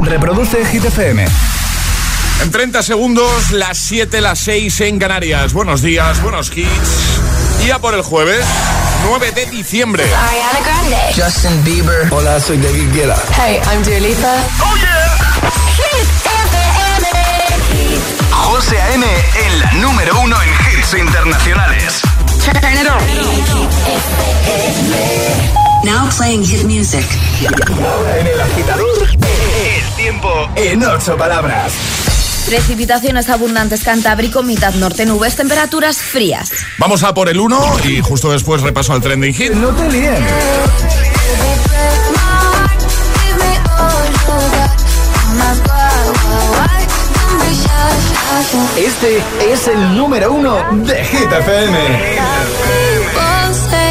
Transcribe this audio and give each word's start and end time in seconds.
Reproduce 0.00 0.64
Hit 0.66 0.84
FM. 0.84 1.26
En 2.42 2.50
30 2.50 2.82
segundos, 2.82 3.50
las 3.50 3.78
7, 3.78 4.20
las 4.20 4.38
6 4.40 4.80
en 4.82 4.98
Canarias. 4.98 5.52
Buenos 5.52 5.82
días, 5.82 6.22
buenos 6.22 6.50
hits. 6.56 7.20
Y 7.66 7.70
a 7.70 7.78
por 7.78 7.94
el 7.94 8.02
jueves, 8.02 8.44
9 9.08 9.32
de 9.32 9.46
diciembre. 9.46 10.04
Ariana 10.04 10.60
Grande. 10.64 10.96
Justin 11.20 11.64
Bieber. 11.64 12.06
Hola, 12.12 12.38
soy 12.40 12.58
David 12.58 12.92
Guetta. 12.94 13.16
Hey, 13.36 13.60
I'm 13.72 13.82
Dua 13.82 13.98
Lipa. 13.98 14.36
¡Oh, 14.60 14.76
yeah! 14.76 15.18
Hit 15.76 16.08
FM. 16.24 17.06
José 18.30 18.80
A.M. 18.80 19.04
en 19.04 19.58
la 19.60 19.72
número 19.72 20.20
uno 20.20 20.36
en 20.40 20.48
hits 20.78 20.94
internacionales. 20.94 22.00
Turn 22.44 22.72
it 22.72 22.88
on. 22.88 23.02
Now 25.84 26.08
playing 26.16 26.44
hit 26.44 26.64
music. 26.64 27.04
Ahora 27.84 28.18
en 28.18 28.26
el 28.26 28.40
agitador, 28.40 29.08
tiempo 30.08 30.48
en 30.56 30.82
ocho 30.82 31.18
palabras. 31.18 31.70
Precipitaciones 32.46 33.28
abundantes 33.28 33.84
Cantábrico, 33.84 34.42
mitad 34.42 34.72
norte, 34.74 35.04
nubes, 35.04 35.36
temperaturas 35.36 35.98
frías. 35.98 36.50
Vamos 36.78 37.02
a 37.02 37.12
por 37.12 37.28
el 37.28 37.38
1 37.38 37.80
y 37.84 38.00
justo 38.00 38.32
después 38.32 38.62
repaso 38.62 38.94
al 38.94 39.02
trending 39.02 39.34
hit. 39.34 39.52
No 39.52 39.68
te 39.68 39.90
líen. 39.90 40.24
Este 48.78 49.22
es 49.52 49.68
el 49.68 49.96
número 49.96 50.32
uno 50.32 50.56
de 50.86 51.04
Hit 51.04 51.30
FM. 51.30 51.78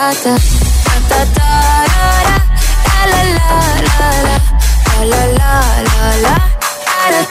Da 0.00 0.12
da 0.14 0.34
da 1.10 1.20
da. 1.36 1.50
La 2.86 3.00
la 3.12 3.22
la 3.36 3.50
la 3.88 4.08
la. 4.26 4.36
La 4.96 5.12
la 5.12 5.22
la 5.38 5.52
la 5.88 6.08
la. 6.24 6.36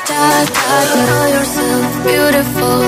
Da. 0.07 0.21
Know 1.07 1.25
yourself 1.35 1.91
beautiful. 2.05 2.81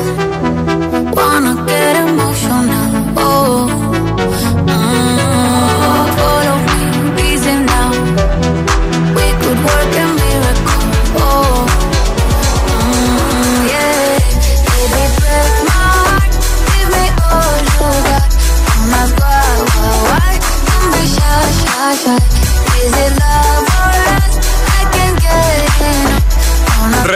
Wanna 1.18 1.54
get 1.68 1.96
emotional. 1.96 2.90
Oh. 3.18 3.91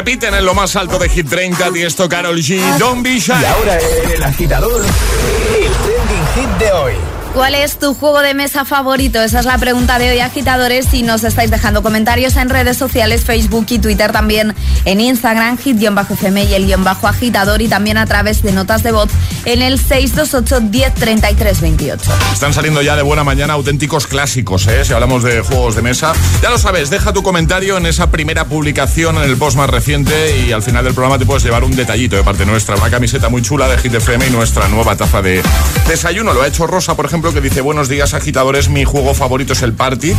Repiten 0.06 0.36
en 0.36 0.46
lo 0.46 0.54
más 0.54 0.76
alto 0.76 1.00
de 1.00 1.10
Hit 1.10 1.28
30, 1.28 1.72
Tiesto, 1.72 2.08
Carol 2.08 2.38
G, 2.38 2.60
Don't 2.78 3.02
Be 3.02 3.18
Shy. 3.18 3.34
Y 3.42 3.46
ahora 3.46 3.80
el 4.14 4.22
agitador, 4.22 4.86
el 4.86 5.72
trending 5.72 6.28
hit 6.36 6.50
de 6.60 6.72
hoy. 6.74 7.15
¿Cuál 7.35 7.53
es 7.53 7.78
tu 7.78 7.94
juego 7.94 8.22
de 8.22 8.34
mesa 8.34 8.63
favorito? 8.63 9.22
Esa 9.22 9.41
es 9.41 9.46
la 9.46 9.57
pregunta 9.57 10.00
de 10.00 10.09
hoy, 10.09 10.19
agitadores. 10.22 10.94
Y 10.94 11.03
nos 11.03 11.25
estáis 11.25 11.51
dejando 11.51 11.84
comentarios 11.84 12.38
en 12.38 12.50
redes 12.50 12.78
sociales, 12.78 13.25
Facebook 13.25 13.66
y 13.72 13.78
Twitter, 13.78 14.13
también 14.13 14.56
en 14.85 15.01
Instagram, 15.01 15.57
hit-fm 15.57 16.45
y 16.45 16.53
el 16.53 16.66
guion 16.66 16.85
bajo 16.85 17.09
agitador, 17.09 17.62
y 17.62 17.68
también 17.68 17.97
a 17.97 18.06
través 18.06 18.41
de 18.41 18.53
notas 18.53 18.84
de 18.84 18.94
voz 18.94 19.09
en 19.44 19.62
el 19.62 19.79
628 19.79 20.62
1033 20.62 21.59
28. 21.59 22.12
Están 22.31 22.53
saliendo 22.53 22.81
ya 22.81 22.95
de 22.95 23.01
buena 23.01 23.25
mañana 23.25 23.51
auténticos 23.53 24.07
clásicos, 24.07 24.66
¿eh? 24.68 24.85
Si 24.85 24.94
hablamos 24.94 25.22
de 25.22 25.41
juegos 25.41 25.75
de 25.75 25.81
mesa. 25.81 26.13
Ya 26.41 26.50
lo 26.50 26.57
sabes, 26.57 26.90
deja 26.90 27.12
tu 27.12 27.22
comentario 27.22 27.75
en 27.75 27.85
esa 27.85 28.12
primera 28.12 28.45
publicación, 28.45 29.18
en 29.18 29.24
el 29.24 29.35
post 29.35 29.57
más 29.57 29.69
reciente, 29.69 30.45
y 30.47 30.53
al 30.53 30.63
final 30.63 30.85
del 30.85 30.94
programa 30.94 31.19
te 31.19 31.25
puedes 31.25 31.44
llevar 31.44 31.66
un 31.66 31.75
detallito 31.75 32.16
de 32.16 32.24
parte 32.24 32.45
nuestra. 32.45 32.75
Una 32.78 32.90
camiseta 32.90 33.28
muy 33.28 33.41
chula 33.41 33.68
de 33.68 33.78
Hit 33.78 33.94
FM 33.94 34.25
y 34.25 34.29
nuestra 34.29 34.69
nueva 34.69 34.95
taza 34.95 35.22
de 35.22 35.44
desayuno. 35.85 36.34
Lo 36.34 36.41
ha 36.41 36.47
hecho 36.47 36.66
Rosa, 36.66 36.95
por 36.95 37.06
ejemplo, 37.06 37.25
que 37.34 37.41
dice: 37.41 37.62
Buenos 37.62 37.90
días, 37.90 38.13
agitadores. 38.13 38.69
Mi 38.69 38.84
juego 38.84 39.13
favorito 39.13 39.53
es 39.53 39.62
el 39.62 39.74
party. 39.74 40.13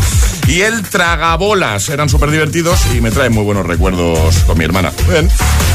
Y 0.49 0.61
el 0.61 0.83
tragabolas. 0.83 1.89
Eran 1.89 2.09
súper 2.09 2.31
divertidos 2.31 2.81
y 2.95 3.01
me 3.01 3.11
traen 3.11 3.33
muy 3.33 3.45
buenos 3.45 3.67
recuerdos 3.67 4.35
con 4.47 4.59
mi 4.59 4.65
hermana. 4.65 4.93
Bien. 5.09 5.29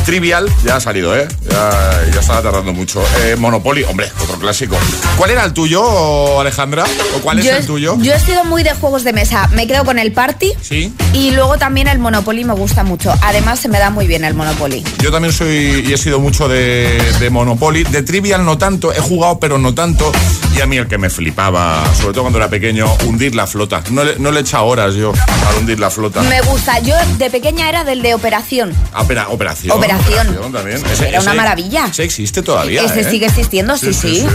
Trivial, 0.06 0.50
ya 0.66 0.78
ha 0.78 0.80
salido, 0.80 1.16
¿eh? 1.16 1.28
Ya, 1.50 2.04
ya 2.14 2.20
estaba 2.20 2.42
tardando 2.42 2.74
mucho. 2.74 3.04
Eh, 3.24 3.36
Monopoly, 3.38 3.84
hombre, 3.84 4.10
otro 4.24 4.38
clásico. 4.40 4.78
¿Cuál 5.18 5.32
era 5.32 5.44
el 5.46 5.54
tuyo, 5.54 6.40
Alejandra? 6.40 6.86
¿O 7.16 7.20
cuál 7.22 7.40
es 7.40 7.46
yo, 7.46 7.52
el 7.52 7.66
tuyo? 7.66 7.98
yo 8.00 8.14
he 8.14 8.20
sido 8.20 8.44
muy 8.46 8.64
de 8.64 8.74
juegos 8.74 9.04
de 9.04 9.14
mesa. 9.14 9.48
Me 9.54 9.68
quedo 9.68 9.86
con 9.86 10.00
el 10.00 10.12
party. 10.12 10.54
Sí. 10.62 10.94
Y 11.14 11.32
luego 11.32 11.58
también 11.58 11.88
el 11.88 12.00
Monopoly 12.00 12.46
me 12.46 12.54
gusta 12.54 12.84
mucho. 12.84 13.14
Además, 13.22 13.60
se 13.60 13.68
me 13.68 13.80
da 13.80 13.90
muy 13.90 14.08
bien 14.08 14.24
el 14.24 14.34
Monopoly. 14.34 14.84
Yo 15.00 15.12
también 15.12 15.34
soy 15.34 15.84
y 15.86 15.92
he 15.94 15.98
sido 15.98 16.20
mucho 16.20 16.48
de, 16.48 17.02
de 17.20 17.30
Monopoly. 17.30 17.84
De 17.84 18.02
Trivial 18.02 18.46
no 18.46 18.58
tanto, 18.58 18.94
he 18.94 19.00
jugado 19.00 19.38
pero 19.40 19.58
no 19.58 19.74
tanto. 19.74 20.12
Y 20.56 20.62
a 20.62 20.66
mí 20.66 20.78
el 20.78 20.88
que 20.88 20.98
me 20.98 21.10
flipaba, 21.10 21.84
sobre 21.96 22.14
todo 22.14 22.24
cuando 22.24 22.40
era 22.40 22.50
pequeño, 22.50 22.86
hundir 23.06 23.36
la 23.36 23.46
flota. 23.48 23.84
No 23.90 24.04
le, 24.04 24.20
no 24.20 24.32
le 24.32 24.40
he 24.40 24.42
echado 24.42 24.66
horas 24.66 24.96
yo 24.96 25.12
a 25.14 25.60
hundir 25.60 25.80
la 25.80 25.90
flota. 25.90 26.22
Me 26.24 26.42
gusta. 26.42 26.80
Yo 26.80 26.96
de 27.18 27.30
pequeña 27.30 27.68
era 27.68 27.84
del 27.84 28.02
de 28.02 28.14
operación. 28.14 28.74
Ah, 28.94 29.02
opera- 29.02 29.28
operación. 29.30 29.78
Operación. 29.78 30.52
también. 30.52 30.82
Era 31.06 31.20
una 31.22 31.34
maravilla. 31.34 31.88
Ese 31.92 32.04
existe 32.04 32.42
todavía. 32.42 32.84
Ese 32.84 33.02
¿eh? 33.02 33.10
sigue 33.10 33.26
existiendo, 33.26 33.78
sí, 33.78 33.94
sí. 33.94 34.26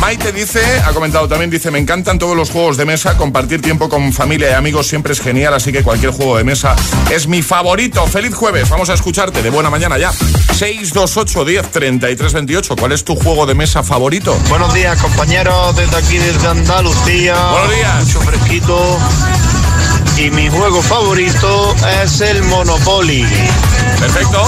Maite 0.00 0.32
dice, 0.32 0.60
ha 0.84 0.92
comentado 0.92 1.28
también, 1.28 1.50
dice, 1.50 1.70
me 1.70 1.78
encantan 1.78 2.18
todos 2.18 2.36
los 2.36 2.50
juegos 2.50 2.76
de 2.76 2.84
mesa, 2.84 3.16
compartir 3.16 3.60
tiempo 3.62 3.88
con 3.88 4.12
familia 4.12 4.50
y 4.50 4.54
amigos 4.54 4.86
siempre 4.86 5.12
es 5.12 5.20
genial, 5.20 5.54
así 5.54 5.72
que 5.72 5.82
cualquier 5.82 6.10
juego 6.12 6.21
de 6.22 6.44
mesa 6.44 6.76
es 7.10 7.26
mi 7.26 7.42
favorito. 7.42 8.06
Feliz 8.06 8.32
jueves, 8.32 8.68
vamos 8.68 8.88
a 8.90 8.94
escucharte 8.94 9.42
de 9.42 9.50
buena 9.50 9.70
mañana 9.70 9.98
ya. 9.98 10.12
628 10.12 11.44
10 11.44 11.70
33 11.70 12.32
28, 12.32 12.76
¿cuál 12.76 12.92
es 12.92 13.04
tu 13.04 13.16
juego 13.16 13.44
de 13.44 13.54
mesa 13.54 13.82
favorito? 13.82 14.38
Buenos 14.48 14.72
días, 14.72 15.02
compañeros, 15.02 15.74
desde 15.74 15.96
aquí, 15.96 16.18
desde 16.18 16.46
Andalucía. 16.46 17.34
Buenos 17.50 17.74
días. 17.74 18.04
Mucho 18.06 18.20
fresquito. 18.20 18.98
Y 20.16 20.30
mi 20.30 20.48
juego 20.48 20.80
favorito 20.80 21.74
es 22.04 22.20
el 22.20 22.42
Monopoly. 22.44 23.26
Perfecto, 24.02 24.44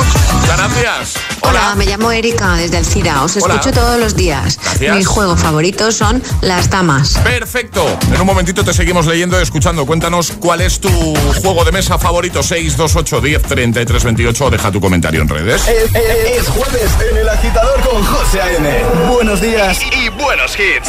gracias. 0.46 1.14
Hola, 1.42 1.74
me 1.76 1.86
llamo 1.86 2.10
Erika 2.10 2.54
desde 2.56 2.76
Alcira. 2.78 3.22
Os 3.22 3.36
Hola. 3.36 3.54
escucho 3.54 3.72
todos 3.72 4.00
los 4.00 4.16
días. 4.16 4.58
Gracias. 4.60 4.96
Mis 4.96 5.06
juegos 5.06 5.40
favoritos 5.40 5.94
son 5.94 6.20
las 6.40 6.68
damas. 6.70 7.18
Perfecto. 7.22 7.86
En 8.12 8.20
un 8.20 8.26
momentito 8.26 8.64
te 8.64 8.74
seguimos 8.74 9.06
leyendo 9.06 9.38
y 9.38 9.42
escuchando. 9.44 9.86
Cuéntanos 9.86 10.32
cuál 10.40 10.60
es 10.60 10.80
tu 10.80 10.90
juego 11.40 11.64
de 11.64 11.70
mesa 11.70 11.98
favorito. 11.98 12.42
628 12.42 13.20
10 13.20 13.42
33 13.42 14.04
28 14.04 14.44
o 14.44 14.50
deja 14.50 14.72
tu 14.72 14.80
comentario 14.80 15.22
en 15.22 15.28
redes. 15.28 15.62
Es, 15.68 15.94
es- 15.94 16.40
es 16.40 16.48
jueves 16.48 16.90
en 17.10 17.16
el 17.18 17.28
agitador 17.28 17.80
con 17.88 18.04
José 18.04 18.42
A.M. 18.42 18.84
Buenos 19.08 19.40
días 19.40 19.78
y, 19.92 20.06
y 20.06 20.08
buenos 20.08 20.52
hits. 20.58 20.88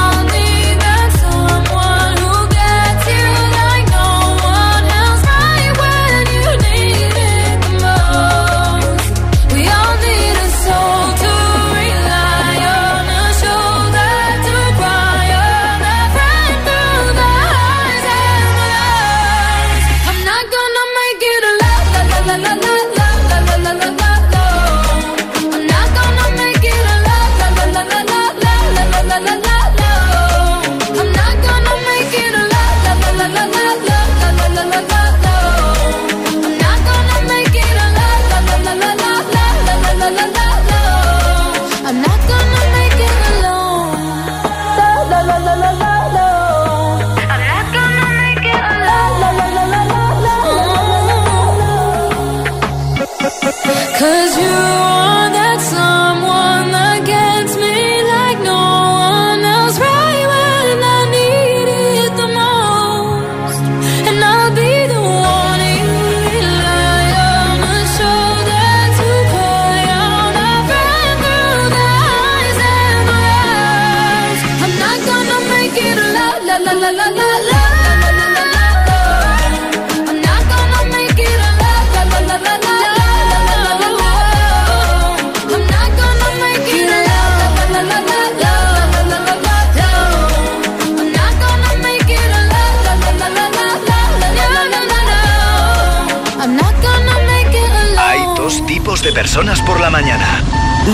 de 99.11 99.15
personas 99.15 99.61
por 99.61 99.79
la 99.79 99.89
mañana. 99.89 100.43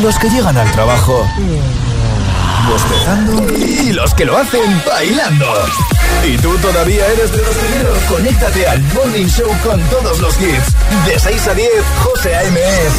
Los 0.02 0.18
que 0.19 0.30
llegan 0.30 0.58
al 0.58 0.72
trabajo 0.72 1.25
bostezando 2.69 3.58
y 3.58 3.94
los 3.94 4.14
que 4.14 4.25
lo 4.25 4.38
hacen 4.38 4.81
bailando. 4.86 5.46
¿Y 6.25 6.38
tú 6.38 6.58
todavía 6.58 7.06
eres 7.08 7.31
de 7.31 7.38
los 7.38 7.56
primeros? 7.56 7.98
Conéctate 8.10 8.68
al 8.68 8.81
Morning 8.94 9.28
Show 9.28 9.50
con 9.64 9.80
todos 9.90 10.19
los 10.19 10.40
hits. 10.42 10.74
De 11.06 11.19
6 11.19 11.48
a 11.48 11.54
10, 11.54 11.69
José 12.04 12.36
A.M. 12.36 12.60
es 12.60 12.94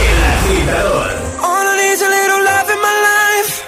El 0.00 0.54
Agitador. 0.54 1.10
All 1.42 1.66
I 1.66 1.76
need's 1.82 2.02
a 2.02 2.08
little 2.08 2.44
love 2.44 2.70
in 2.70 2.80
my 2.80 2.96
life. 3.10 3.64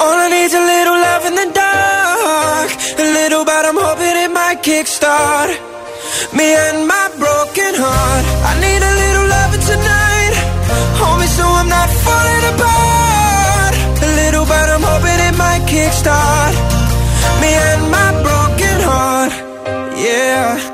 All 0.00 0.18
I 0.18 0.28
need's 0.30 0.54
a 0.54 0.60
little 0.60 0.98
love 0.98 1.26
in 1.26 1.34
the 1.34 1.52
dark. 1.54 2.70
A 2.98 3.12
little, 3.12 3.44
but 3.44 3.64
I'm 3.64 3.76
hoping 3.76 4.16
it 4.16 4.32
might 4.32 4.62
kickstart 4.62 5.69
me 6.38 6.46
and 6.66 6.86
my 6.86 7.06
broken 7.18 7.72
heart. 7.74 8.24
I 8.50 8.52
need 8.64 8.82
a 8.90 8.94
little 9.02 9.26
loving 9.36 9.64
tonight. 9.72 10.34
Hold 11.00 11.20
me 11.20 11.26
so 11.26 11.44
I'm 11.44 11.68
not 11.68 11.88
falling 12.06 12.44
apart. 12.52 13.74
A 14.06 14.08
little, 14.20 14.46
but 14.46 14.66
I'm 14.74 14.84
hoping 14.90 15.18
it 15.28 15.36
might 15.36 15.62
kickstart 15.72 16.54
me 17.40 17.48
and 17.48 17.82
my 17.90 18.10
broken 18.22 18.76
heart. 18.88 19.32
Yeah. 19.96 20.69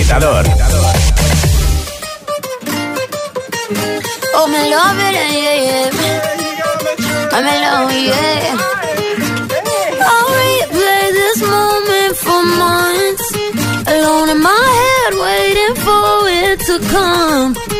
Agitador. 0.00 0.44
Oh, 4.34 4.46
me 4.48 4.60
love 4.72 4.98
it, 5.06 5.12
yeah, 5.18 5.58
yeah. 5.66 5.90
I'm 7.36 7.46
in 7.52 7.58
love, 7.60 7.92
yeah. 8.08 8.56
I'll 10.08 10.30
replay 10.40 11.04
this 11.20 11.38
moment 11.42 12.14
for 12.16 12.40
months. 12.62 13.26
Alone 13.92 14.28
in 14.30 14.40
my 14.40 14.66
head, 14.80 15.12
waiting 15.26 15.74
for 15.84 16.28
it 16.28 16.58
to 16.60 16.78
come. 16.88 17.79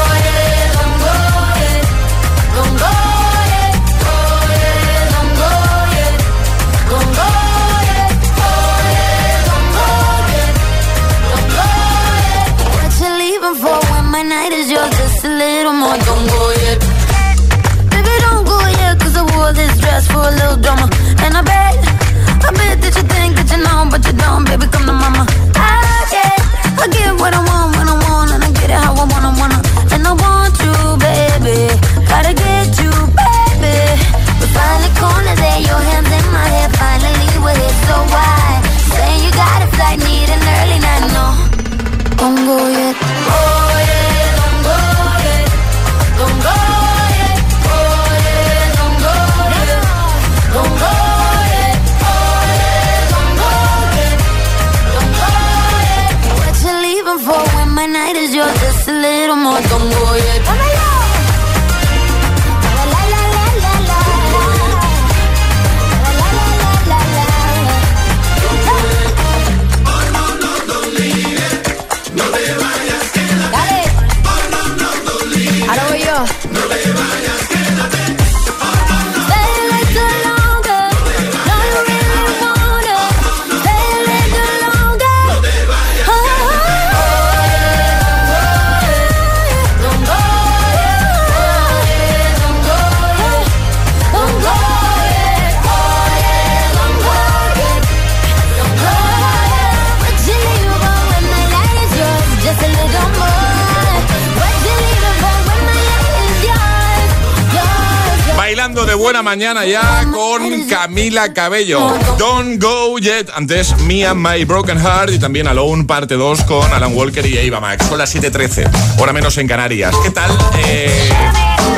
buena 109.11 109.23
mañana 109.23 109.65
ya 109.65 110.09
con 110.09 110.69
Camila 110.69 111.33
Cabello. 111.33 111.99
Don't 112.17 112.63
go 112.63 112.97
yet. 112.97 113.29
Antes 113.35 113.77
Me 113.79 114.05
and 114.05 114.25
My 114.25 114.45
Broken 114.45 114.79
Heart 114.79 115.11
y 115.11 115.19
también 115.19 115.47
Alone 115.47 115.83
parte 115.83 116.15
2 116.15 116.45
con 116.45 116.71
Alan 116.71 116.95
Walker 116.95 117.25
y 117.25 117.37
Ava 117.37 117.59
Max. 117.59 117.87
Son 117.87 117.97
las 117.97 118.15
7.13, 118.15 119.01
hora 119.01 119.11
menos 119.11 119.37
en 119.37 119.49
Canarias. 119.49 119.93
¿Qué 120.01 120.11
tal? 120.11 120.31
Eh, 120.65 121.09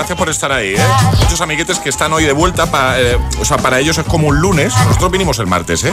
gracias 0.04 0.18
por 0.20 0.28
estar 0.30 0.52
ahí. 0.52 0.76
¿eh? 0.76 0.86
Muchos 1.22 1.40
amiguetes 1.40 1.80
que 1.80 1.88
están 1.88 2.12
hoy 2.12 2.26
de 2.26 2.34
vuelta. 2.34 2.66
pa- 2.70 3.00
eh, 3.00 3.18
o 3.40 3.46
sea, 3.46 3.56
para 3.58 3.80
ellos 3.80 3.98
es 3.98 4.04
como 4.06 4.28
un 4.28 4.38
lunes. 4.42 4.74
Nosotros 4.86 5.12
vinimos 5.12 5.40
el 5.40 5.48
martes, 5.48 5.82
¿eh? 5.86 5.92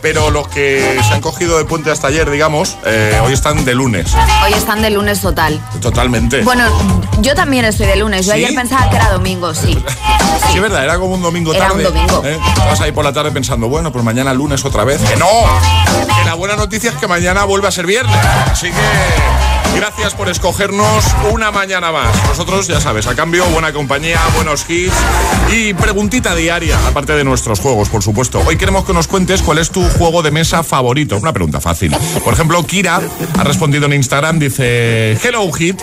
Pero 0.00 0.30
los 0.30 0.46
que 0.46 1.00
se 1.06 1.14
han 1.14 1.20
cogido 1.20 1.58
de 1.58 1.64
puente 1.64 1.90
hasta 1.90 2.06
ayer, 2.06 2.30
digamos, 2.30 2.76
eh, 2.86 3.20
hoy 3.24 3.32
están 3.32 3.64
de 3.64 3.74
lunes. 3.74 4.14
Hoy 4.44 4.52
están 4.52 4.80
de 4.80 4.90
lunes 4.90 5.20
total. 5.20 5.60
Totalmente. 5.80 6.42
Bueno, 6.42 6.64
yo 7.20 7.34
también 7.34 7.64
estoy 7.64 7.86
de 7.86 7.96
lunes. 7.96 8.26
Yo 8.26 8.32
¿Sí? 8.32 8.44
ayer 8.44 8.54
pensaba 8.54 8.88
que 8.90 8.96
era 8.96 9.10
domingo, 9.10 9.52
sí. 9.54 9.76
Sí, 10.50 10.56
es 10.56 10.62
verdad, 10.62 10.84
era 10.84 10.98
como 10.98 11.14
un 11.14 11.22
domingo 11.22 11.54
Era 11.54 11.66
un 11.72 11.82
tarde. 11.82 11.84
domingo. 11.84 12.22
¿eh? 12.26 12.38
Estabas 12.48 12.80
ahí 12.80 12.92
por 12.92 13.04
la 13.04 13.12
tarde 13.12 13.30
pensando, 13.30 13.68
bueno, 13.68 13.90
pues 13.92 14.04
mañana 14.04 14.34
lunes 14.34 14.64
otra 14.64 14.84
vez. 14.84 15.00
¡Que 15.00 15.16
no! 15.16 15.26
Que 15.26 16.24
la 16.26 16.34
buena 16.34 16.56
noticia 16.56 16.90
es 16.90 16.96
que 16.96 17.06
mañana 17.06 17.44
vuelve 17.44 17.68
a 17.68 17.70
ser 17.70 17.86
viernes. 17.86 18.16
Así 18.50 18.70
que 18.70 18.76
gracias 19.76 20.14
por 20.14 20.28
escogernos 20.28 21.04
una 21.30 21.50
mañana 21.50 21.90
más. 21.92 22.14
Nosotros, 22.28 22.66
ya 22.68 22.80
sabes, 22.80 23.06
a 23.06 23.14
cambio, 23.14 23.44
buena 23.46 23.72
compañía, 23.72 24.20
buenos 24.36 24.68
hits 24.68 24.94
y 25.52 25.74
preguntita 25.74 26.34
diaria, 26.34 26.78
aparte 26.86 27.12
de 27.14 27.24
nuestros 27.24 27.60
juegos, 27.60 27.88
por 27.88 28.02
supuesto. 28.02 28.40
Hoy 28.46 28.56
queremos 28.56 28.84
que 28.84 28.92
nos 28.92 29.06
cuentes 29.08 29.42
cuál 29.42 29.58
es 29.58 29.70
tu 29.70 29.82
juego 29.90 30.22
de 30.22 30.30
mesa 30.30 30.62
favorito. 30.62 31.16
Una 31.16 31.32
pregunta 31.32 31.60
fácil. 31.60 31.94
Por 32.24 32.34
ejemplo, 32.34 32.62
Kira 32.64 33.00
ha 33.38 33.44
respondido 33.44 33.86
en 33.86 33.94
Instagram, 33.94 34.38
dice, 34.38 35.12
Hello 35.22 35.50
Hit. 35.52 35.80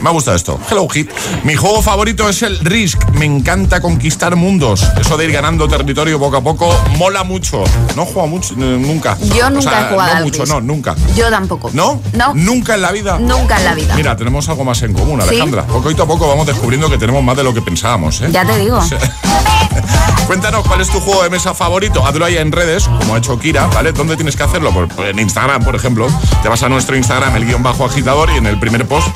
Me 0.00 0.08
ha 0.08 0.12
gustado 0.12 0.36
esto. 0.36 0.58
Hello 0.70 0.88
Hit. 0.88 1.10
Mi 1.44 1.56
juego 1.56 1.82
favorito 1.82 2.28
es 2.28 2.42
el 2.42 2.58
Risk. 2.60 3.02
Me 3.12 3.26
encanta 3.26 3.80
conquistar 3.80 4.34
mundos. 4.36 4.82
Eso 4.98 5.16
de 5.18 5.26
ir 5.26 5.32
ganando 5.32 5.68
territorio 5.68 6.18
poco 6.18 6.36
a 6.38 6.40
poco 6.42 6.84
mola 6.96 7.22
mucho. 7.24 7.64
No 7.96 8.06
jugado 8.06 8.28
mucho, 8.28 8.54
nunca. 8.56 9.18
Yo 9.20 9.50
nunca 9.50 9.58
O 9.58 9.62
sea, 9.62 9.80
he 9.86 9.90
jugado 9.92 10.14
No 10.14 10.24
mucho, 10.24 10.42
Risk. 10.42 10.54
no, 10.54 10.60
nunca. 10.62 10.96
Yo 11.14 11.28
tampoco. 11.30 11.70
¿No? 11.74 12.00
No. 12.14 12.32
Nunca 12.34 12.74
en 12.76 12.82
la 12.82 12.92
vida. 12.92 13.18
Nunca 13.30 13.58
en 13.58 13.64
la 13.64 13.74
vida. 13.74 13.94
Mira, 13.94 14.16
tenemos 14.16 14.48
algo 14.48 14.64
más 14.64 14.82
en 14.82 14.92
común, 14.92 15.20
¿Sí? 15.22 15.28
Alejandra. 15.28 15.64
Poco 15.66 15.88
a 15.90 16.06
poco 16.06 16.26
vamos 16.28 16.46
descubriendo 16.46 16.90
que 16.90 16.98
tenemos 16.98 17.22
más 17.22 17.36
de 17.36 17.44
lo 17.44 17.54
que 17.54 17.62
pensábamos, 17.62 18.20
¿eh? 18.22 18.28
Ya 18.30 18.44
te 18.44 18.58
digo. 18.58 18.80
Cuéntanos 20.26 20.66
cuál 20.66 20.80
es 20.80 20.88
tu 20.88 21.00
juego 21.00 21.22
de 21.22 21.30
mesa 21.30 21.54
favorito. 21.54 22.04
Hazlo 22.04 22.24
ahí 22.24 22.36
en 22.36 22.50
redes, 22.50 22.88
como 22.88 23.14
ha 23.14 23.18
hecho 23.18 23.38
Kira, 23.38 23.66
¿vale? 23.68 23.92
¿Dónde 23.92 24.16
tienes 24.16 24.36
que 24.36 24.42
hacerlo? 24.42 24.72
Pues 24.72 25.10
en 25.10 25.18
Instagram, 25.18 25.64
por 25.64 25.76
ejemplo. 25.76 26.08
Te 26.42 26.48
vas 26.48 26.62
a 26.62 26.68
nuestro 26.68 26.96
Instagram, 26.96 27.36
el 27.36 27.46
guion 27.46 27.62
bajo 27.62 27.84
agitador, 27.84 28.30
y 28.30 28.36
en 28.36 28.46
el 28.46 28.58
primer 28.58 28.86
post 28.86 29.08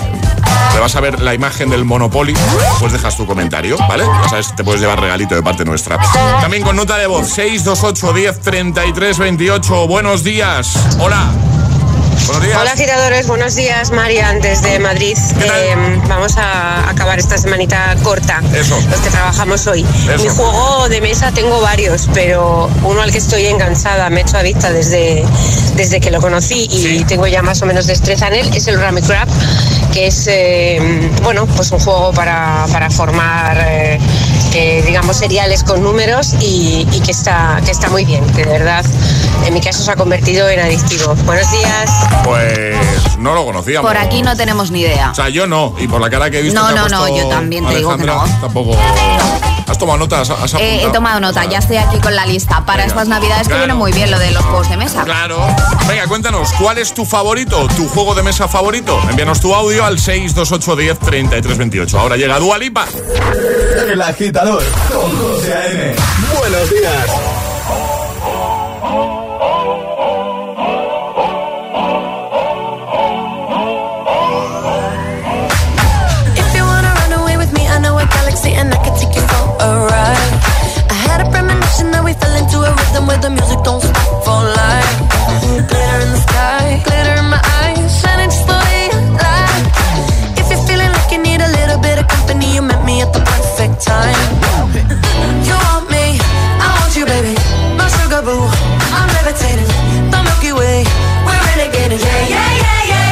te 0.73 0.81
vas 0.81 0.97
a 0.97 1.01
ver 1.01 1.21
la 1.21 1.35
imagen 1.35 1.71
del 1.71 1.85
Monopoly. 1.85 2.35
Pues 2.81 2.93
dejas 2.93 3.17
tu 3.17 3.27
comentario, 3.27 3.77
¿vale? 3.89 4.05
Ya 4.05 4.29
sabes, 4.29 4.55
te 4.57 4.65
puedes 4.65 4.81
llevar 4.81 5.01
regalito 5.01 5.35
de 5.35 5.43
parte 5.43 5.65
nuestra. 5.65 5.99
También 6.41 6.63
con 6.65 6.75
nota 6.77 6.99
de 6.99 7.07
voz, 7.07 7.29
628 7.29 8.13
10 8.13 8.41
33 8.41 9.19
28. 9.19 9.87
Buenos 9.87 10.25
días. 10.25 10.77
Hola. 10.99 11.33
Buenos 12.27 12.43
días. 12.45 12.59
Hola 12.61 12.73
agitadores, 12.73 13.27
buenos 13.27 13.55
días 13.55 13.91
Marian 13.91 14.41
desde 14.41 14.79
Madrid. 14.79 15.17
Eh, 15.43 15.75
vamos 16.09 16.37
a 16.39 16.89
acabar 16.89 17.19
esta 17.19 17.37
semanita 17.37 17.95
corta, 18.03 18.41
Eso. 18.55 18.81
los 18.91 19.01
que 19.01 19.11
trabajamos 19.11 19.67
hoy. 19.67 19.85
Eso. 20.13 20.23
Mi 20.25 20.29
juego 20.31 20.89
de 20.89 21.01
mesa 21.01 21.33
tengo 21.33 21.61
varios, 21.61 22.09
pero 22.15 22.71
uno 22.83 23.03
al 23.03 23.13
que 23.13 23.19
estoy 23.19 23.47
enganchada, 23.47 24.09
me 24.11 24.21
he 24.21 24.23
hecho 24.23 24.39
adicta 24.39 24.73
desde, 24.73 25.23
desde 25.77 26.01
que 26.01 26.11
lo 26.11 26.21
conocí 26.21 26.67
y 26.71 26.83
Sí. 26.99 27.05
tengo 27.07 27.27
ya 27.27 27.43
más 27.43 27.61
o 27.63 27.67
menos 27.67 27.87
destreza 27.87 28.29
en 28.29 28.35
él, 28.35 28.51
es 28.55 28.67
el 28.69 28.81
Rummy 28.81 29.03
Crab, 29.03 29.29
que 29.93 30.07
es 30.07 30.27
eh, 30.27 31.11
bueno, 31.23 31.47
pues 31.47 31.71
un 31.73 31.79
juego 31.81 32.13
para, 32.13 32.67
para 32.73 32.91
formar 32.91 33.59
eh, 33.69 33.99
eh, 34.55 34.83
digamos 34.87 35.17
seriales 35.17 35.65
con 35.65 35.83
números 35.83 36.35
y, 36.41 36.87
y 36.93 37.01
que 37.01 37.11
está 37.11 37.61
que 37.65 37.71
está 37.71 37.89
muy 37.89 38.05
bien, 38.05 38.25
que 38.33 38.45
de 38.45 38.51
verdad 38.51 38.85
en 39.45 39.53
mi 39.53 39.61
caso 39.61 39.83
se 39.83 39.91
ha 39.91 39.97
convertido 39.97 40.49
en 40.49 40.61
adictivo. 40.61 41.15
Buenos 41.27 41.51
días. 41.53 41.91
Pues 42.25 42.77
no 43.19 43.35
lo 43.35 43.45
conocíamos. 43.45 43.89
Por 43.91 43.99
aquí 43.99 44.23
no 44.23 44.37
tenemos 44.37 44.71
ni 44.71 44.81
idea. 44.81 45.11
O 45.11 45.15
sea, 45.15 45.29
yo 45.29 45.47
no, 45.47 45.75
y 45.79 45.89
por 45.89 46.01
la 46.01 46.09
cara 46.11 46.31
que 46.31 46.39
he 46.39 46.43
visto. 46.43 46.61
No, 46.61 46.73
no, 46.73 46.89
no, 46.89 47.09
yo 47.09 47.29
también 47.29 47.67
te 47.67 47.77
digo 47.77 47.97
que 47.97 48.05
no. 48.05 48.25
Tampoco. 48.41 48.77
¿Has 49.67 49.79
tomado 49.79 49.99
nota? 49.99 50.21
¿Has, 50.21 50.31
has 50.31 50.55
Eh, 50.55 50.85
he 50.85 50.91
tomado 50.93 51.21
nota, 51.21 51.45
ya 51.47 51.59
estoy 51.59 51.77
aquí 51.79 51.99
con 51.99 52.15
la 52.15 52.27
lista. 52.27 52.65
Para 52.67 52.83
Venga. 52.85 52.89
estas 52.95 53.09
navidades 53.09 53.43
que 53.49 53.55
Claro. 53.55 53.61
viene 53.65 53.75
muy 53.75 53.93
bien 53.93 54.11
lo 54.11 54.19
de 54.19 54.31
los 54.33 54.43
juegos 54.45 54.69
de 54.69 54.77
mesa. 54.77 55.05
Claro. 55.05 55.39
Venga, 55.89 56.07
cuéntanos, 56.07 56.53
¿cuál 56.61 56.79
es 56.79 56.93
tu 56.93 57.05
favorito, 57.05 57.67
tu 57.77 57.89
juego 57.89 58.15
de 58.15 58.23
mesa 58.23 58.47
favorito? 58.49 59.01
Envíanos 59.09 59.41
tu 59.41 59.55
audio 59.55 59.85
al 59.85 59.99
62810 59.99 60.99
3328. 60.99 61.99
Ahora 61.99 62.17
llega 62.17 62.39
Dua 62.39 62.59
Lipa. 62.59 62.87
El 63.89 64.01
agitador 64.03 64.63
con 64.93 65.17
José 65.19 65.55
A.M. 65.55 65.95
Buenos 66.39 66.71
días. 66.71 67.07
The 83.21 83.31
music 83.31 83.59
don't 83.63 83.81
stop 83.81 84.25
for 84.25 84.41
life. 84.43 84.99
Glitter 85.69 85.99
in 86.05 86.11
the 86.15 86.21
sky, 86.27 86.83
glitter 86.85 87.15
in 87.23 87.29
my 87.31 87.41
eyes, 87.63 88.01
shining 88.01 88.31
just 88.31 88.49
you 88.49 88.99
like. 89.23 89.67
If 90.41 90.51
you're 90.51 90.65
feeling 90.67 90.91
like 90.91 91.11
you 91.13 91.21
need 91.23 91.41
a 91.41 91.51
little 91.59 91.79
bit 91.79 91.99
of 91.99 92.07
company, 92.09 92.55
you 92.55 92.63
met 92.63 92.85
me 92.85 93.03
at 93.03 93.13
the 93.13 93.21
perfect 93.21 93.85
time. 93.87 94.29
You 95.47 95.55
want 95.67 95.87
me, 95.91 96.19
I 96.65 96.69
want 96.81 96.93
you, 96.97 97.05
baby. 97.07 97.35
My 97.79 97.87
sugar 97.97 98.23
boo, 98.27 98.41
I'm 98.97 99.09
levitating. 99.17 99.71
The 100.11 100.19
Milky 100.27 100.53
Way, 100.53 100.85
we're 101.27 101.43
renegading. 101.49 102.01
Yeah, 102.01 102.23
yeah, 102.35 102.51
yeah, 102.65 102.83
yeah, 102.93 103.04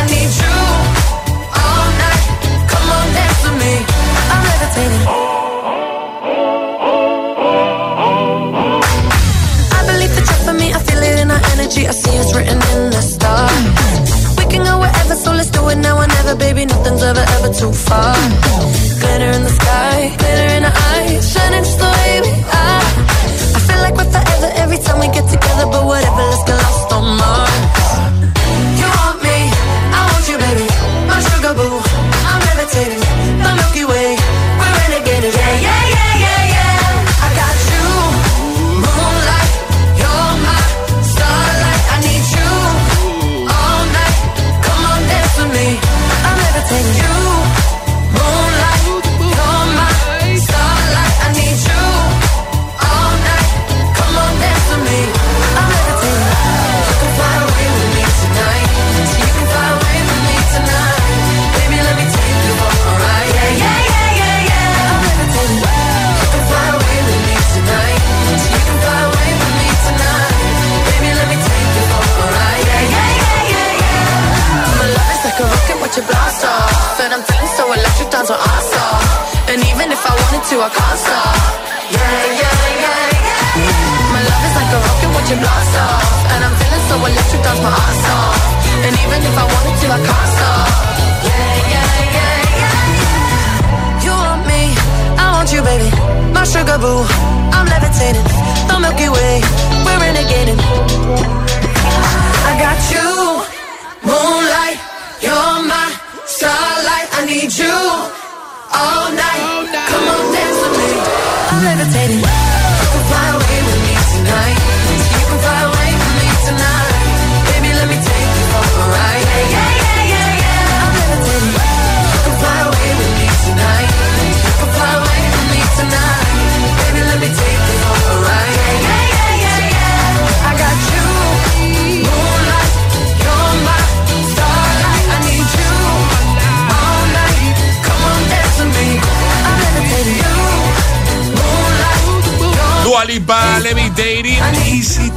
I 0.00 0.06
need 0.06 0.32
you 0.42 0.56
all 1.60 1.88
night. 2.02 2.24
Come 2.70 2.90
on, 2.90 3.06
dance 3.14 3.42
with 3.44 3.56
me. 3.62 3.72
I'm 4.32 4.42
levitating. 4.44 5.19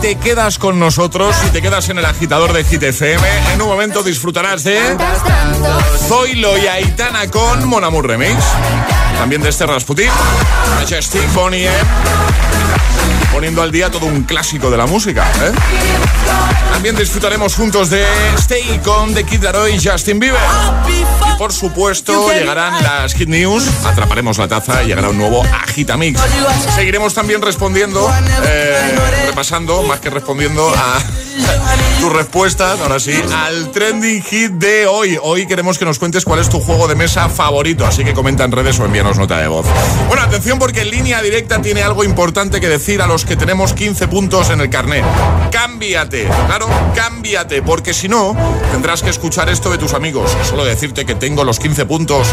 Te 0.03 0.15
quedas 0.15 0.59
con 0.59 0.79
nosotros, 0.79 1.33
si 1.33 1.49
te 1.51 1.61
quedas 1.61 1.87
en 1.87 1.97
el 1.97 2.03
agitador 2.03 2.51
de 2.51 2.65
Hit 2.65 2.83
FM, 2.83 3.25
en 3.53 3.61
un 3.61 3.69
momento 3.69 4.03
disfrutarás 4.03 4.65
de 4.65 4.77
Zoilo 6.09 6.57
y 6.57 6.67
Aitana 6.67 7.31
con 7.31 7.65
Mon 7.69 7.85
Amour 7.85 8.09
Remix. 8.09 8.43
También 9.17 9.41
de 9.41 9.47
este 9.47 9.65
Rasputin, 9.65 10.09
Majestic, 10.77 11.33
Bonnie 11.33 11.67
M. 11.67 11.77
Poniendo 13.33 13.61
al 13.61 13.71
día 13.71 13.89
todo 13.89 14.05
un 14.05 14.23
clásico 14.23 14.69
de 14.69 14.77
la 14.77 14.85
música. 14.85 15.29
¿eh? 15.41 15.51
También 16.71 16.95
disfrutaremos 16.95 17.55
juntos 17.55 17.89
de 17.89 18.05
Stay 18.37 18.79
con 18.83 19.13
The 19.13 19.23
Kid 19.23 19.43
Laroi 19.43 19.75
y 19.75 19.83
Justin 19.83 20.19
Bieber. 20.19 20.39
Y 20.87 21.03
por 21.37 21.51
supuesto, 21.51 22.31
llegarán 22.31 22.81
las 22.83 23.13
Hit 23.13 23.27
News, 23.27 23.65
atraparemos 23.85 24.37
la 24.37 24.47
taza 24.47 24.83
y 24.83 24.87
llegará 24.87 25.09
un 25.09 25.17
nuevo 25.17 25.43
Agitamix. 25.43 26.19
Seguiremos 26.75 27.13
también 27.13 27.41
respondiendo, 27.41 28.09
eh, 28.45 28.99
repasando, 29.25 29.81
más 29.83 29.99
que 29.99 30.09
respondiendo, 30.09 30.69
a 30.69 30.99
tus 32.03 32.11
respuestas, 32.11 32.81
ahora 32.81 32.99
sí, 32.99 33.13
al 33.33 33.71
trending 33.71 34.21
hit 34.23 34.51
de 34.51 34.87
hoy. 34.87 35.17
Hoy 35.21 35.45
queremos 35.45 35.79
que 35.79 35.85
nos 35.85 35.99
cuentes 35.99 36.25
cuál 36.25 36.39
es 36.39 36.49
tu 36.49 36.59
juego 36.59 36.89
de 36.89 36.95
mesa 36.95 37.29
favorito, 37.29 37.85
así 37.85 38.03
que 38.03 38.13
comenta 38.13 38.43
en 38.43 38.51
redes 38.51 38.77
o 38.81 38.85
envíanos 38.85 39.17
nota 39.17 39.37
de 39.37 39.47
voz. 39.47 39.65
Bueno, 40.09 40.21
atención 40.21 40.59
porque 40.59 40.83
línea 40.83 41.21
directa 41.21 41.61
tiene 41.61 41.81
algo 41.81 42.03
importante 42.03 42.59
que 42.59 42.67
decir 42.67 43.01
a 43.01 43.07
los 43.07 43.23
que 43.23 43.37
tenemos 43.37 43.71
15 43.71 44.09
puntos 44.09 44.49
en 44.49 44.59
el 44.59 44.69
carnet. 44.69 45.05
Cámbiate, 45.49 46.27
claro, 46.45 46.67
cámbiate, 46.93 47.61
porque 47.61 47.93
si 47.93 48.09
no, 48.09 48.35
tendrás 48.73 49.01
que 49.01 49.09
escuchar 49.09 49.47
esto 49.47 49.69
de 49.69 49.77
tus 49.77 49.93
amigos. 49.93 50.35
Solo 50.43 50.65
decirte 50.65 51.05
que 51.05 51.15
tengo 51.15 51.45
los 51.45 51.57
15 51.57 51.85
puntos 51.85 52.27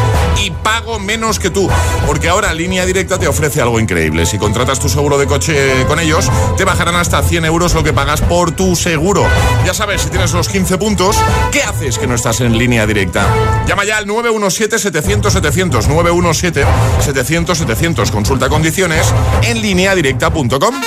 y 0.44 0.50
pago 0.50 0.98
menos 0.98 1.38
que 1.38 1.50
tú, 1.50 1.70
porque 2.08 2.28
ahora 2.28 2.52
línea 2.54 2.84
directa 2.86 3.20
te 3.20 3.28
ofrece 3.28 3.62
algo 3.62 3.78
increíble. 3.78 4.26
Si 4.26 4.36
contratas 4.36 4.80
tu 4.80 4.88
seguro 4.88 5.16
de 5.16 5.26
coche 5.26 5.84
con 5.86 6.00
ellos, 6.00 6.28
te 6.56 6.64
bajarán 6.64 6.96
hasta 6.96 7.22
100 7.22 7.44
euros 7.44 7.72
lo 7.74 7.84
que 7.84 7.92
pagas 7.92 8.20
por 8.20 8.50
tu 8.50 8.74
seguro. 8.74 9.24
Ya 9.64 9.74
sabes, 9.74 10.02
si 10.02 10.10
tienes 10.10 10.32
los 10.32 10.48
15 10.48 10.78
puntos, 10.78 11.16
¿qué 11.52 11.62
haces 11.62 11.98
que 11.98 12.06
no 12.06 12.14
estás 12.14 12.40
en 12.40 12.56
línea 12.56 12.86
directa? 12.86 13.26
Llama 13.66 13.84
ya 13.84 13.98
al 13.98 14.06
917-700-700, 14.06 15.86
917-700-700. 15.86 18.10
Consulta 18.10 18.48
condiciones 18.48 19.12
en 19.42 19.60
lineadirecta.com. 19.60 20.80